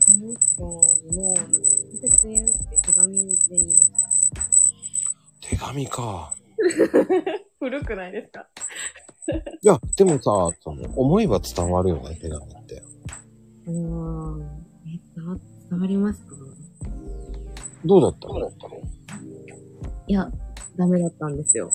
[0.00, 1.60] その人にも、なんか直
[2.10, 3.86] 接言えなくて手紙で言いました。
[5.48, 6.32] 手紙か。
[7.60, 8.48] 古くないですか？
[9.62, 10.22] いや、でもさ、
[10.60, 12.82] その、思いは伝わるよね、手紙って。
[13.66, 13.72] うー
[14.38, 14.42] ん。
[14.86, 15.36] え、伝わ
[15.70, 16.34] 伝わりますか？
[17.84, 18.50] どうだったの？
[20.08, 20.30] いや、
[20.76, 21.70] ダメだったんですよ。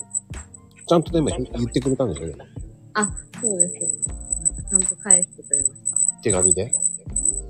[0.87, 2.27] ちゃんとでも言ってくれたんでしょ？
[2.27, 2.45] でも
[2.93, 3.11] あ、
[3.41, 3.73] そうです。
[4.69, 5.97] ちゃんと返してくれました。
[6.23, 6.73] 手紙で？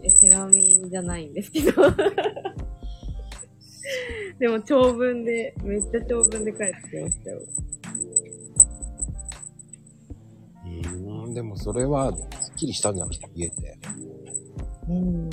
[0.03, 1.71] え、手紙じゃないんですけど。
[4.39, 7.41] でも長文で、めっちゃ長文で返ってきましたよ。
[10.65, 13.79] うーん、でもそれは、すっきりしたんじゃなくて、家で。
[14.89, 15.29] うん。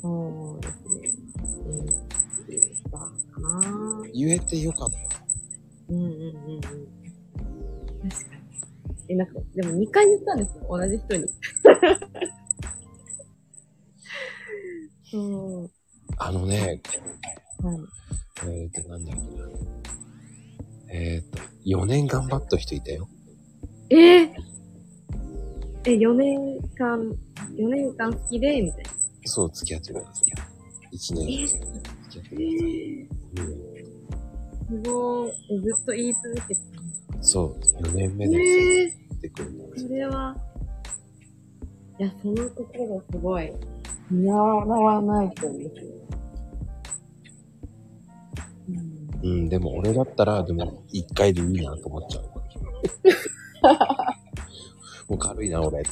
[0.00, 1.10] そうですね。
[1.66, 1.86] うん。
[2.90, 4.98] かな言えてよかった。
[5.88, 6.60] うんうんうんうん。
[8.02, 8.42] 確かに。
[9.08, 10.66] え、なんか、でも2回言ったんですよ。
[10.68, 11.26] 同じ人に。
[15.10, 15.70] そう。
[16.18, 16.80] あのね、はい。
[18.48, 19.48] えーと、なんだっけな。
[20.88, 23.08] えーと、4年頑張った人いたよ。
[23.90, 24.30] えー、
[25.84, 26.98] え、4年間、
[27.54, 28.90] 4年間好きで、みたいな。
[29.24, 30.22] そう、付き合ってくださ
[30.92, 30.96] い。
[30.96, 31.78] 1年え付き合って
[32.10, 33.08] ください。
[34.66, 35.30] すごい。
[35.50, 36.75] えずっと言い続けてうん、
[37.20, 38.32] そう、4年目た。
[38.32, 40.36] でえ言ってくるんだそれは、
[41.98, 43.52] いや、その心すごい、
[44.10, 45.92] 見習わないとですよ。
[48.68, 52.24] うんうん、でも俺だったら、でも1回でいいなと思っちゃう。
[55.10, 55.82] もう軽いな、俺。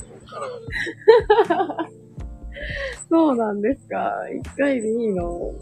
[3.08, 5.52] そうなんですか一回でいいの？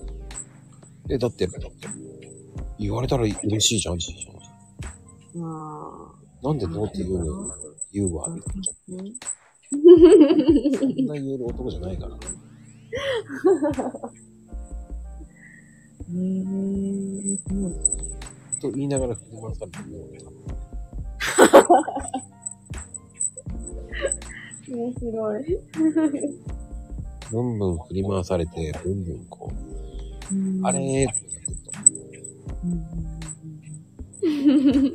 [1.10, 1.48] え、だって、
[2.78, 3.96] 言われたら嬉しいじゃん。
[3.96, 4.31] ま
[5.34, 7.54] なんでノーって言うの
[7.92, 8.26] 言うわ。
[8.26, 8.30] あ。
[8.30, 8.42] うん
[9.72, 12.14] そんな言える男じゃないから。
[12.14, 17.72] へーそう
[18.60, 20.04] と言いながら振り回されてるよ。
[24.68, 25.42] 面白い。
[27.30, 29.54] ブンブン振り回されて、ブンブンこう、
[30.66, 31.72] あれーってやってると。
[32.64, 33.11] うん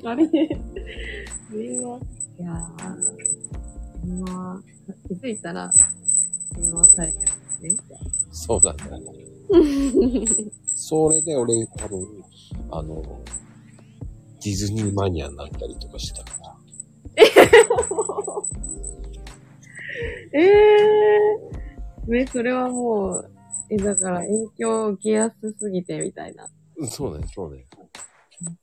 [0.06, 0.28] あれ？
[0.28, 2.00] 電話
[2.40, 4.62] いやー、電話、
[5.08, 5.72] 気づいたら、
[6.56, 7.26] 電話されてま
[7.58, 7.76] すね。
[8.32, 8.78] そうだよ。
[10.76, 12.06] それで俺多分、
[12.72, 13.02] あの、
[14.44, 16.56] ディズニーマニアになったりとかしてたから。
[17.18, 17.24] え
[20.40, 22.12] えー。
[22.12, 23.32] ね、それはもう、
[23.70, 26.48] え、だから影響を受けやすすぎてみたいな。
[26.78, 27.66] うんそうね、そうね。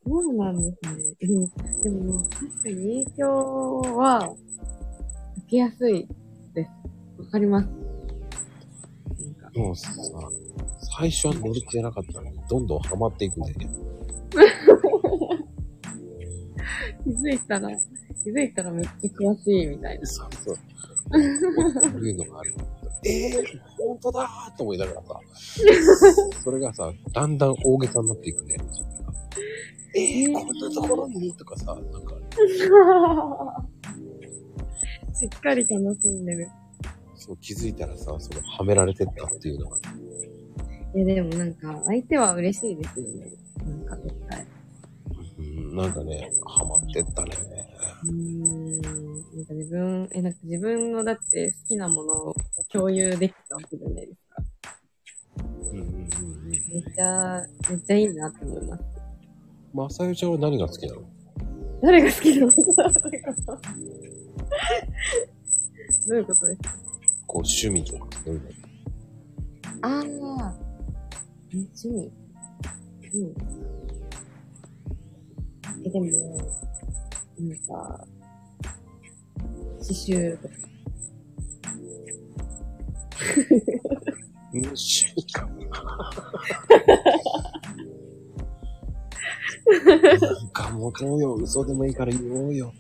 [0.07, 1.03] そうなんですね。
[1.19, 1.51] でも、
[1.83, 4.33] でも確かに影響は
[5.39, 6.07] 受けやすい
[6.55, 6.71] です。
[7.19, 7.67] わかります。
[7.67, 9.91] なんかもうさ、
[10.97, 13.69] 最初は乗れてなかったのに、どんどんハマっていくんだよね。
[17.05, 17.69] 気づいたら、
[18.23, 20.07] 気づいたらめっちゃ詳しいみたいな。
[20.07, 20.57] そうそう。
[20.57, 21.21] そう
[22.09, 22.55] いうのがある。
[23.07, 25.21] えー、本当だーと思いながらさ、
[26.43, 28.57] それがさ、だんだん大げさになっていくね。
[29.97, 31.33] えー、こんなところに？
[31.35, 32.15] とかさ、なんか、
[35.15, 36.49] しっかり楽しんでる。
[37.15, 39.79] そう気づいたらさ、その、はめられてったっていうのが、
[40.95, 43.31] いや、でもなんか、相手は嬉しいですよね。
[43.65, 44.47] なんか絶対。
[45.39, 47.31] うん、なんかね、ハマってったね。
[48.03, 48.81] うーん。
[48.83, 52.35] なんか自分、え、なんか自分のだって好きなものを
[52.71, 54.43] 共有できたわけじゃないですか。
[55.73, 55.95] うんうんうんう
[56.49, 56.51] ん。
[56.51, 56.61] めっ
[56.95, 58.94] ちゃ、めっちゃいいなって思います。
[59.75, 61.03] まさゆちゃんは何が好きなの？
[61.83, 62.53] 誰が好きなの？
[62.53, 63.61] どういうこと
[66.07, 66.75] どういうことですか？
[67.27, 68.49] こう、趣味とか、そういうの。
[69.83, 70.03] ああ、
[71.53, 72.13] 趣味。
[73.15, 73.35] うん。
[75.85, 76.07] え、でも、
[77.41, 78.07] なんか、
[79.83, 80.55] 刺繍とか。
[84.55, 84.73] 趣
[85.17, 85.49] 味か。
[89.67, 92.73] なんかもうどうよ、嘘でもいいから言おうよ。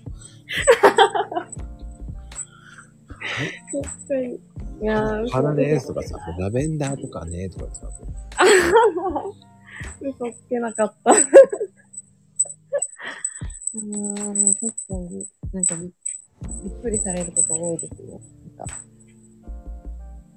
[3.82, 4.34] 確かに。
[4.80, 7.88] いやー、花ですとかさ、ラベンダーとかね、とかさ、
[10.00, 11.12] 嘘つけなかった。
[11.12, 15.82] うーん、確かに、なんかび
[16.64, 18.20] びっくりされること多いですよ。
[18.58, 18.76] なんか、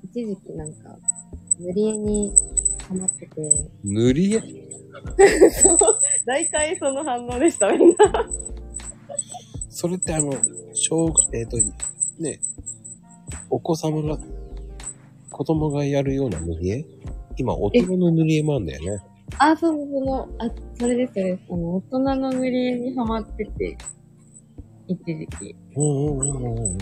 [0.03, 0.97] 一時期なんか、
[1.59, 2.33] 塗り絵に
[2.87, 3.31] ハマってて、
[3.83, 4.41] 塗り絵？
[5.51, 5.77] そう、
[6.25, 7.95] 大体その反応でした、みんな。
[9.69, 10.33] それってあの、
[10.73, 11.57] 小学、えっ、と、
[12.19, 12.39] ね、
[13.49, 14.17] お子様が、
[15.29, 16.85] 子供がやるような塗り絵？
[17.37, 19.03] 今、大人の塗り絵もあるんだよね。
[19.37, 21.43] あ、そうその、あ、それです、それです。
[21.49, 23.77] あの、大人の塗り絵にハマってて、
[24.87, 25.55] 一時期。
[25.75, 26.77] うんうんうんうんうん。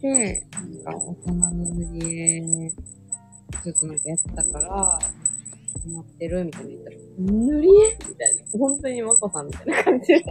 [0.00, 0.46] で、
[0.84, 2.72] なんか、大人の塗り絵、
[3.64, 5.00] ちょっとなんかやってたから、ハ
[5.92, 7.98] マってるみたいな言ったら、塗り絵？
[8.08, 8.42] みたいな。
[8.58, 10.24] 本当にまこさんみたいな感じで。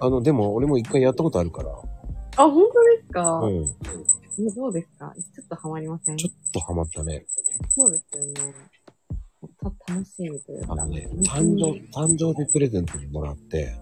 [0.00, 3.64] あの、でも俺も一回やったことあるから、あ、本当ですか、うん。
[3.64, 5.12] えどうですか？
[5.16, 6.16] ちょっとハマりません？
[6.16, 7.26] ちょっとハマったね。
[7.76, 8.54] そうですよね。
[9.86, 10.72] た、楽しみというか。
[10.72, 13.74] あのね、誕に生、誕生日プレゼントにもらって、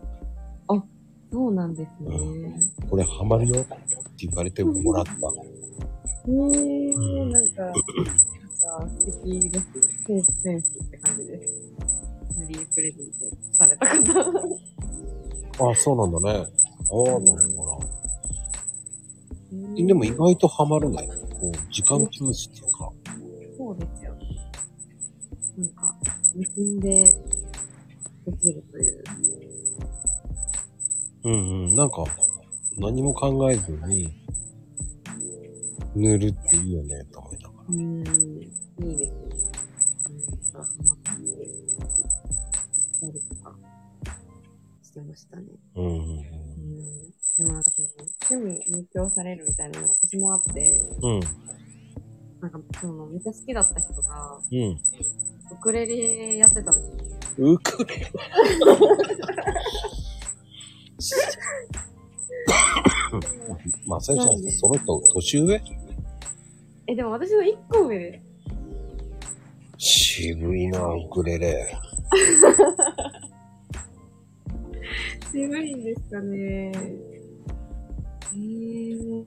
[1.31, 2.71] そうなんですね。
[2.89, 3.77] これハマるよって
[4.19, 5.13] 言われてもらった。
[6.29, 7.81] えー、なんか、なんか
[9.01, 9.65] 素敵です。
[10.07, 11.55] センス、センスって感じです。
[12.39, 15.71] 塗り絵プレゼントされた方。
[15.71, 16.39] あ、そうなんだね。
[16.39, 17.79] ああ、なるほど
[19.57, 19.87] な。
[19.87, 21.09] でも意外とハマるね。
[21.41, 22.93] こう、時間潰しっていうか。
[23.57, 24.15] そうですよ。
[25.57, 25.97] なんか、
[26.35, 27.15] 結んで
[28.27, 29.05] できるという。
[31.25, 31.33] うん
[31.71, 31.77] うん。
[31.77, 32.05] なんか、
[32.77, 34.28] 何も考えずに、
[35.99, 37.65] 塗るっていいよね、と思いながら。
[37.69, 39.29] うーん、いいですね。
[40.29, 41.87] なんか、ハマって、や
[42.97, 43.57] ったりとか、
[44.83, 45.45] してましたね。
[45.75, 46.23] うんうんうん。
[47.37, 47.89] でもなんかその、
[48.31, 49.47] 趣味に強される。
[49.49, 51.21] みたいなの私もあって、うん。
[52.41, 54.81] なんかその、めっちゃ好きだった人が、うん。
[55.51, 57.53] ウクレレやってたんですよ。
[57.53, 58.13] ウクレレ。
[63.87, 65.63] まあ、最初はその人、年上
[66.89, 68.23] え、でも私の一個上で
[69.77, 71.69] 渋いな、ウクレレ。
[75.21, 75.31] す。
[75.31, 76.73] 渋いんですかね。
[78.33, 79.25] えー、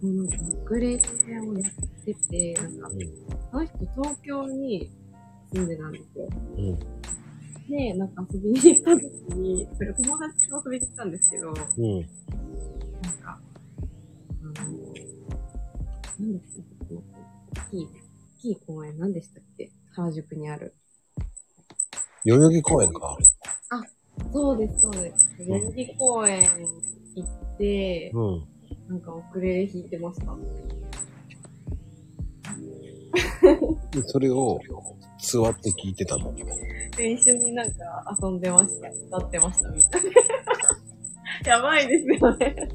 [0.00, 0.28] その、ウ
[0.64, 1.72] クレレをやっ
[2.04, 2.90] てて、なんか、
[3.50, 4.90] その人東京に
[5.52, 6.28] 住んでたんですよ。
[6.56, 6.78] うん。
[7.68, 9.02] で、なんか遊びに行った時
[9.36, 11.82] に、なんか友達と遊びに行ったんですけど、なんか、う
[14.46, 14.58] ん。
[14.58, 14.89] あの、
[16.20, 16.42] なんだっ
[16.86, 19.70] け、大きい、大きい公園、何でしたっけ？
[19.92, 20.74] 原宿にある。
[22.26, 23.16] 代々木公園か。
[24.32, 25.38] そうです、そうです。
[25.38, 26.46] 代々木公園
[27.14, 28.46] 行って、うん。
[28.88, 30.36] なんかウクレレ弾いてました。
[33.90, 34.60] でそれを、
[35.18, 36.34] 座って聞いてたの。
[36.96, 38.88] で、一緒になんか遊んでました。
[39.16, 39.98] 歌ってました、みんなで。
[41.48, 42.68] やばいですよね。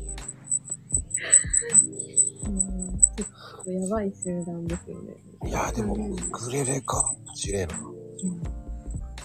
[2.96, 3.26] うん、ちょ
[3.62, 5.16] っとやばい集団ですよね。
[5.48, 5.98] いや、でも、ウ
[6.32, 7.14] クレレか。
[7.26, 7.80] 面白いな。
[7.80, 8.44] うん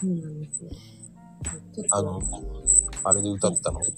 [0.00, 0.70] そうなんですよ。
[1.90, 2.20] あの、
[3.04, 3.78] あれで歌ってたの？
[3.80, 3.88] はい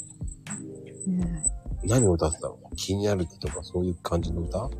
[1.84, 2.58] 何を歌ってたの？
[2.76, 4.68] 気になるとかそういう感じの歌？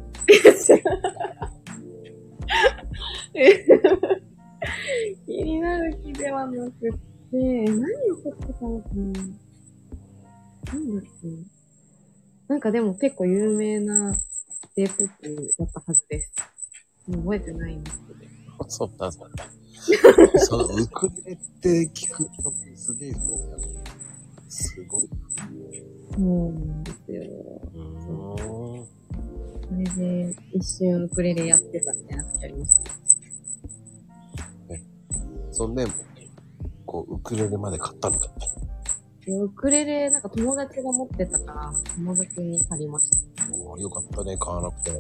[5.26, 6.93] 気になる気ではなくっ
[7.30, 9.03] て、何を撮ってたのかな？
[10.72, 11.28] なんだっけ？
[12.49, 14.14] なんかでも結構有名な
[14.77, 15.81] J-POP だった。
[15.81, 16.33] はずです。
[17.09, 18.71] もう覚えてないんですけど。
[18.71, 19.17] そうなんだ。
[20.39, 23.59] そのウクレレって聞く曲すげえそうや
[24.49, 25.09] すごい。
[26.15, 27.23] そうなんですよ。
[27.75, 28.87] うーん。
[29.67, 31.93] それで一瞬ウクレレやってた。
[31.95, 32.15] みた。
[32.15, 32.83] いな時あります
[34.69, 34.83] ね。
[35.51, 35.87] そんで、
[36.87, 38.11] こう、ウクレレまで買った。
[38.11, 38.19] の。
[39.25, 41.39] でウクレレ、なんか友達が持ってた。
[41.41, 43.32] から、友達に借りました。
[43.65, 44.91] おーよかったね、買わなくて。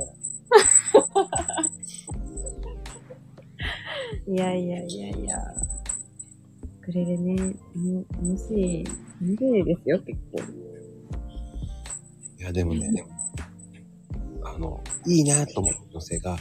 [4.26, 5.38] いやいやいやいや。
[6.82, 7.34] クレレね、
[7.74, 10.38] も楽しい、楽しいですよ、結構。
[12.40, 13.06] いや、でもね、
[14.44, 16.36] あの、いいなと思う女性が、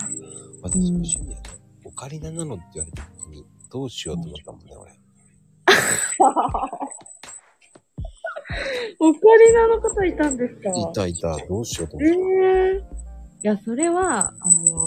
[0.63, 1.43] 私の趣味はね、
[1.85, 4.91] オカリナなのって言われた時に、どうしようと思ったもんね、俺。
[9.03, 10.69] オカリナの方いたんですか？
[10.69, 12.77] いたいた、どうしようと思えっえ
[13.43, 14.85] いや、それは、あの、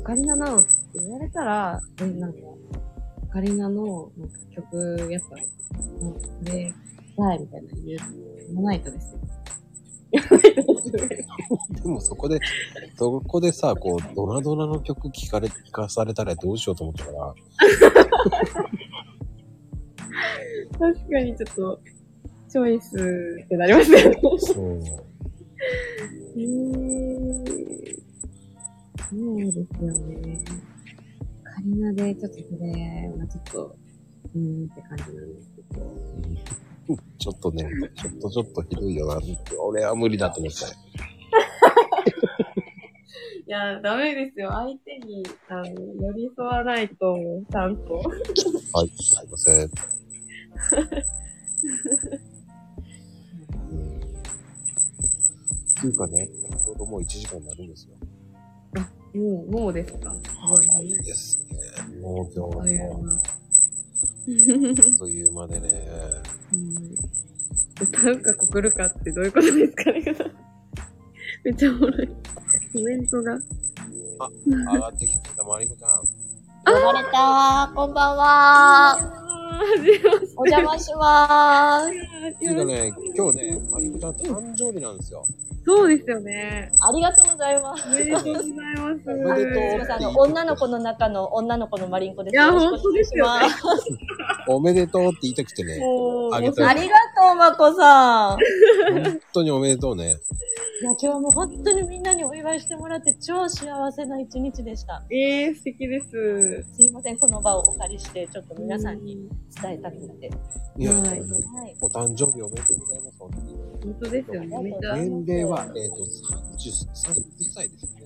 [0.00, 5.36] オカリナなのって言われたら、え、なんか、オカリナのなんか曲、やっぱ、
[6.04, 6.72] もうこれ、
[7.16, 7.98] だいみたいな言う、
[8.48, 9.20] 言わないとですよ。
[10.12, 11.28] 言わないとですよ。
[11.76, 11.82] た。
[11.82, 12.38] でもそこで、
[12.98, 17.34] そこでさ、こう、ドナドナの曲聴かれ、聴かされたらどうしようと思ったから、
[20.78, 21.80] 確かにちょっと、
[22.54, 22.94] チョイス
[23.44, 24.16] ってなりますよね。
[24.38, 24.78] そう。
[26.38, 27.44] へー
[29.10, 30.44] そうですよね。
[31.42, 33.76] カリナでちょっとそれはちょっと、
[34.36, 36.94] うーんって感じなんですけど。
[37.18, 39.18] ちょっとね、ちょっとちょっとひどいよな。
[39.58, 40.74] 俺は無理だと思ったよ。
[43.48, 44.52] いや、ダメですよ。
[44.52, 47.18] 相手に、あの、寄り添わないと、
[47.50, 47.94] ちゃんと。
[47.94, 49.70] はい、すいません。
[55.78, 57.94] っていうかね、ちょうどもう1時間になるんですよ。
[59.14, 60.12] もう、もうですか？
[60.12, 61.02] すごいいいね。
[61.02, 62.00] ですね。
[62.00, 63.12] もう今ああいう日も、な。
[63.14, 63.16] あ
[64.94, 65.86] っという間でね。
[66.52, 66.96] うん
[67.80, 70.04] 歌うか告るかってどういうことですかね
[71.44, 72.06] めっちゃおもろい。
[72.06, 72.14] コ
[72.78, 73.36] メントが。
[74.46, 76.00] 上がってきてたマリコちゃん。
[76.00, 76.06] 呼
[76.66, 78.96] ばれたこんばんは。
[80.36, 82.34] お邪魔しまーす。
[82.34, 85.24] っていうかね、今日ね、マリコちゃん誕生日なんですよ。
[85.66, 86.70] そうですよね。
[86.80, 87.84] ありがとうございます。
[87.86, 89.10] おめでとうございます。
[89.10, 92.34] おめでとうすみません、あの、女の子の中の女の子のマリンコです。
[92.34, 93.64] いやよろしくお願いします
[94.46, 98.38] 本おめでとうって言いたくてね、もう、あげてありがとう、まこさん。
[99.02, 100.18] 本当におめでとうね。
[100.82, 105.02] いや、今日はもう本当にみんなにお祝いしてもらって超幸せな一日でした。
[105.10, 106.66] えー、素敵です。
[106.74, 109.16] すいません、この場をお借りして、ちょっと皆さんに
[109.60, 110.30] 伝えたくて。
[110.76, 111.22] いや、はいはい。
[111.80, 113.18] お誕生日おめでとうございます。
[113.18, 114.62] 本当に本当ですよね。
[114.62, 114.94] めっちゃ。
[114.96, 116.64] 年齢は、えっ、と、30、31
[117.54, 118.02] 歳ですね。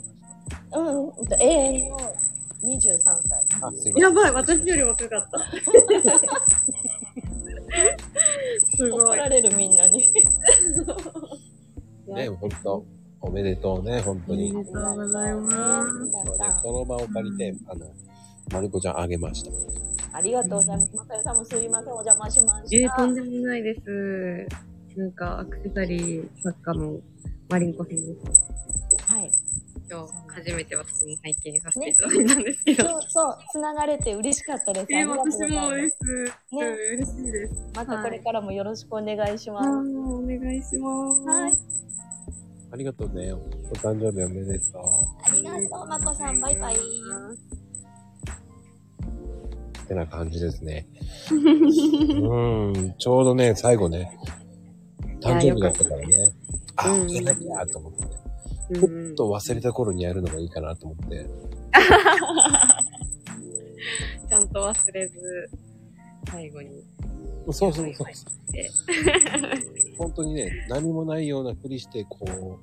[0.73, 1.99] うん、うんと、永遠の
[2.63, 3.23] 23歳。
[3.63, 3.97] あ、すいません。
[3.97, 5.39] やばい、私より若かった。
[8.77, 9.03] すごい。
[9.03, 10.13] 怒られるみんなに。
[12.09, 12.85] ね、本当
[13.21, 14.53] おめでとうね、本当に。
[14.53, 15.89] おめでとうございます
[16.63, 17.87] この場を借りて、あの、
[18.53, 19.51] まるこちゃんあげました。
[20.13, 20.97] ありがとうございます。
[20.97, 22.77] まさよさんもすいません、お邪魔しました。
[22.77, 24.49] えー、とんでもないです。
[24.99, 26.99] なんか、アクセサリー作家の
[27.49, 29.13] マリンコさんです。
[29.13, 29.31] はい。
[29.91, 32.85] 今日、初めて私も拝見させていただいたんですけど。
[32.89, 34.87] そう、そう、つながれて嬉しかったです。
[34.93, 35.99] えー、私もです。
[36.53, 37.55] ね嬉しいです。
[37.75, 39.69] またこれからもよろしくお願いします。
[39.69, 41.21] あーお願いします。
[41.23, 41.53] はい。
[42.71, 43.33] ありがとうね。
[43.33, 43.39] お
[43.77, 44.83] 誕生日おめでとう。
[45.23, 46.41] ありがとう、まこさん。
[46.41, 46.77] バイバイ。
[49.95, 50.87] な感じですね。
[51.31, 54.19] うーん、ちょうどね、最後ね、
[55.21, 56.33] 誕生日だったからね。
[56.77, 58.05] あ、うんなきゃと思って。
[58.05, 58.09] うん
[58.71, 58.83] ちょ
[59.13, 61.25] っと忘れた頃にやるのがいいかなと思って。
[64.29, 65.51] ちゃんと忘れず、
[66.31, 66.85] 最後に。
[67.51, 68.09] そうそうそう
[68.55, 68.69] え。
[69.97, 72.61] 本当にね、何もないようなふりして、こ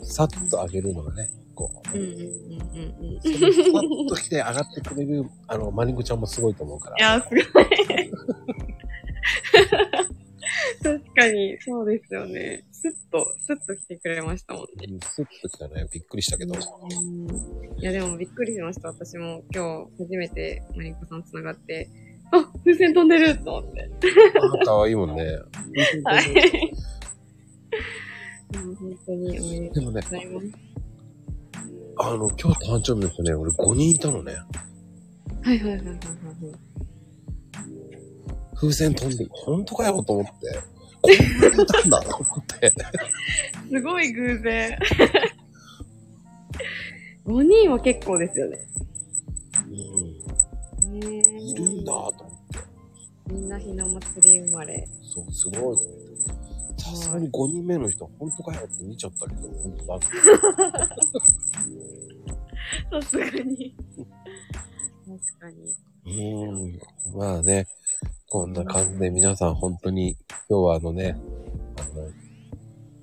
[0.00, 3.20] う、さっと上げるのがね、こう、うんうんうんうんうん。
[3.20, 6.96] そのさっと来て上がってくれる、 あの、マリンコちゃんもすごいと思うから。
[6.98, 7.66] いや、すごい。
[10.82, 12.62] 確かに、そうですよね。
[12.70, 14.86] スッと、スッと来てくれましたもんね。
[14.88, 15.88] うんスッと来たね。
[15.92, 16.54] びっくりしたけど。
[16.54, 16.58] う
[17.02, 17.26] ん
[17.78, 18.88] いや、でもびっくりしました。
[18.88, 21.88] 私も今日初めてマリコさん繋がって、
[22.32, 23.88] あ、風船飛んでると思って。
[24.62, 25.24] あ可愛いもんね。
[26.04, 26.24] はい。
[28.54, 30.46] うん本当におめでとうご、ざいます。
[31.98, 34.34] あの、今日誕生日の人ね、俺5人いたのね。
[35.42, 35.96] はいはいはいはいはい。
[38.54, 40.32] 風船飛んで、本当かよと思って。
[41.00, 42.74] こんなにいたんだと思って。
[43.70, 44.78] すごい偶然。
[47.26, 48.58] 5人は結構ですよね。
[50.84, 51.00] うん。
[51.00, 52.58] ねいるんだと思って。
[53.28, 54.86] みんなひな祭り生まれ。
[55.02, 55.95] そう、すごいと思って。
[56.86, 60.00] さすがに5人目の人、本当かよって見ちゃったけど、本当だ。
[63.02, 63.74] さすがに。
[65.06, 65.74] 確かに。
[66.04, 67.18] うーん。
[67.18, 67.66] まあね、
[68.28, 70.16] こんな感じで皆さん本当に、
[70.48, 71.16] 今日はあのね、
[71.76, 72.08] あの、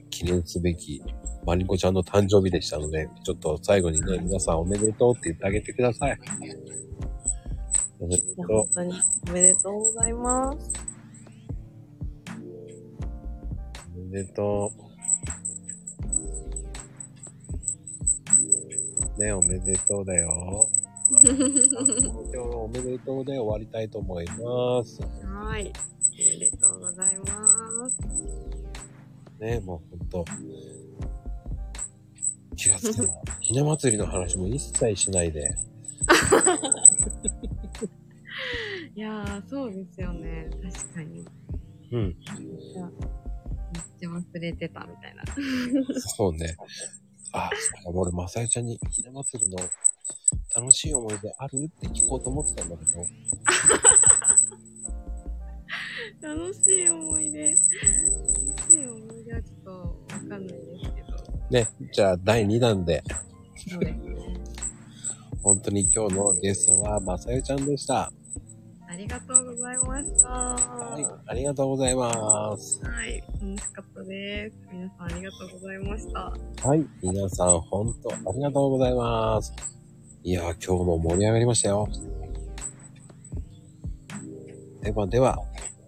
[0.09, 1.03] 記念すべき、
[1.45, 6.17] マリコちゃんの誕生日でしたので、ちょっと最後にね、皆さんおめでとうって言ってあげてください。
[7.99, 8.93] おめでと本当に
[9.29, 10.82] おめでとうございます。
[14.14, 14.72] めでと
[19.18, 19.20] う。
[19.20, 20.70] ね、おめでとうだよ。
[21.09, 21.34] 今日
[22.38, 25.01] のおめでとうで終わりたいと思います。
[25.01, 25.64] はい。
[25.64, 25.66] お
[26.16, 27.99] めでとうございます。
[29.39, 30.24] ね、もうほんと。
[32.55, 33.07] 気がつけば、
[33.39, 35.39] ひな祭りの話も一切しないで。
[38.95, 40.51] いやー、そうですよね。
[40.61, 41.26] 確かに。
[41.91, 42.16] うん。
[43.74, 45.24] めっちゃ忘れてたみたいな。
[45.99, 46.55] そうね。
[47.34, 47.49] あ、
[47.93, 49.57] 俺、まさゆちゃんにひな祭りの
[50.55, 51.65] 楽しい思い出ある？
[51.65, 52.91] って聞こうと思ってたんだけど。
[56.21, 57.51] 楽しい思い出。
[57.51, 57.59] 楽
[58.71, 61.07] しい思い出はちょっとわかんないですけど。
[61.49, 63.03] ね、じゃあ第2弾で、
[63.69, 64.13] そうですね。
[65.41, 68.11] 本当に今日のゲストはまさゆちゃんでした。
[68.94, 70.28] ありがとうございました。
[70.30, 70.56] は、
[70.91, 72.80] はいありがとうございます。
[72.86, 73.24] はい。
[73.41, 74.58] 楽しかったです。
[74.72, 76.68] 皆さんありがとうございました。
[76.68, 79.52] はい、皆さん本当ありがとうございます。
[80.22, 81.88] いやー、今日も盛り上がりましたよ。
[84.84, 85.39] ではでは、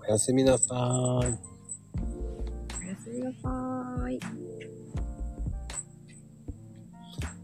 [0.02, 1.38] おやすみなさーい。
[2.80, 4.20] おやすみなさーい。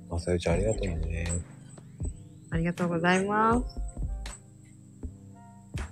[0.09, 1.27] まさゆちゃんありがとうね。
[2.49, 3.80] ありがとうございます。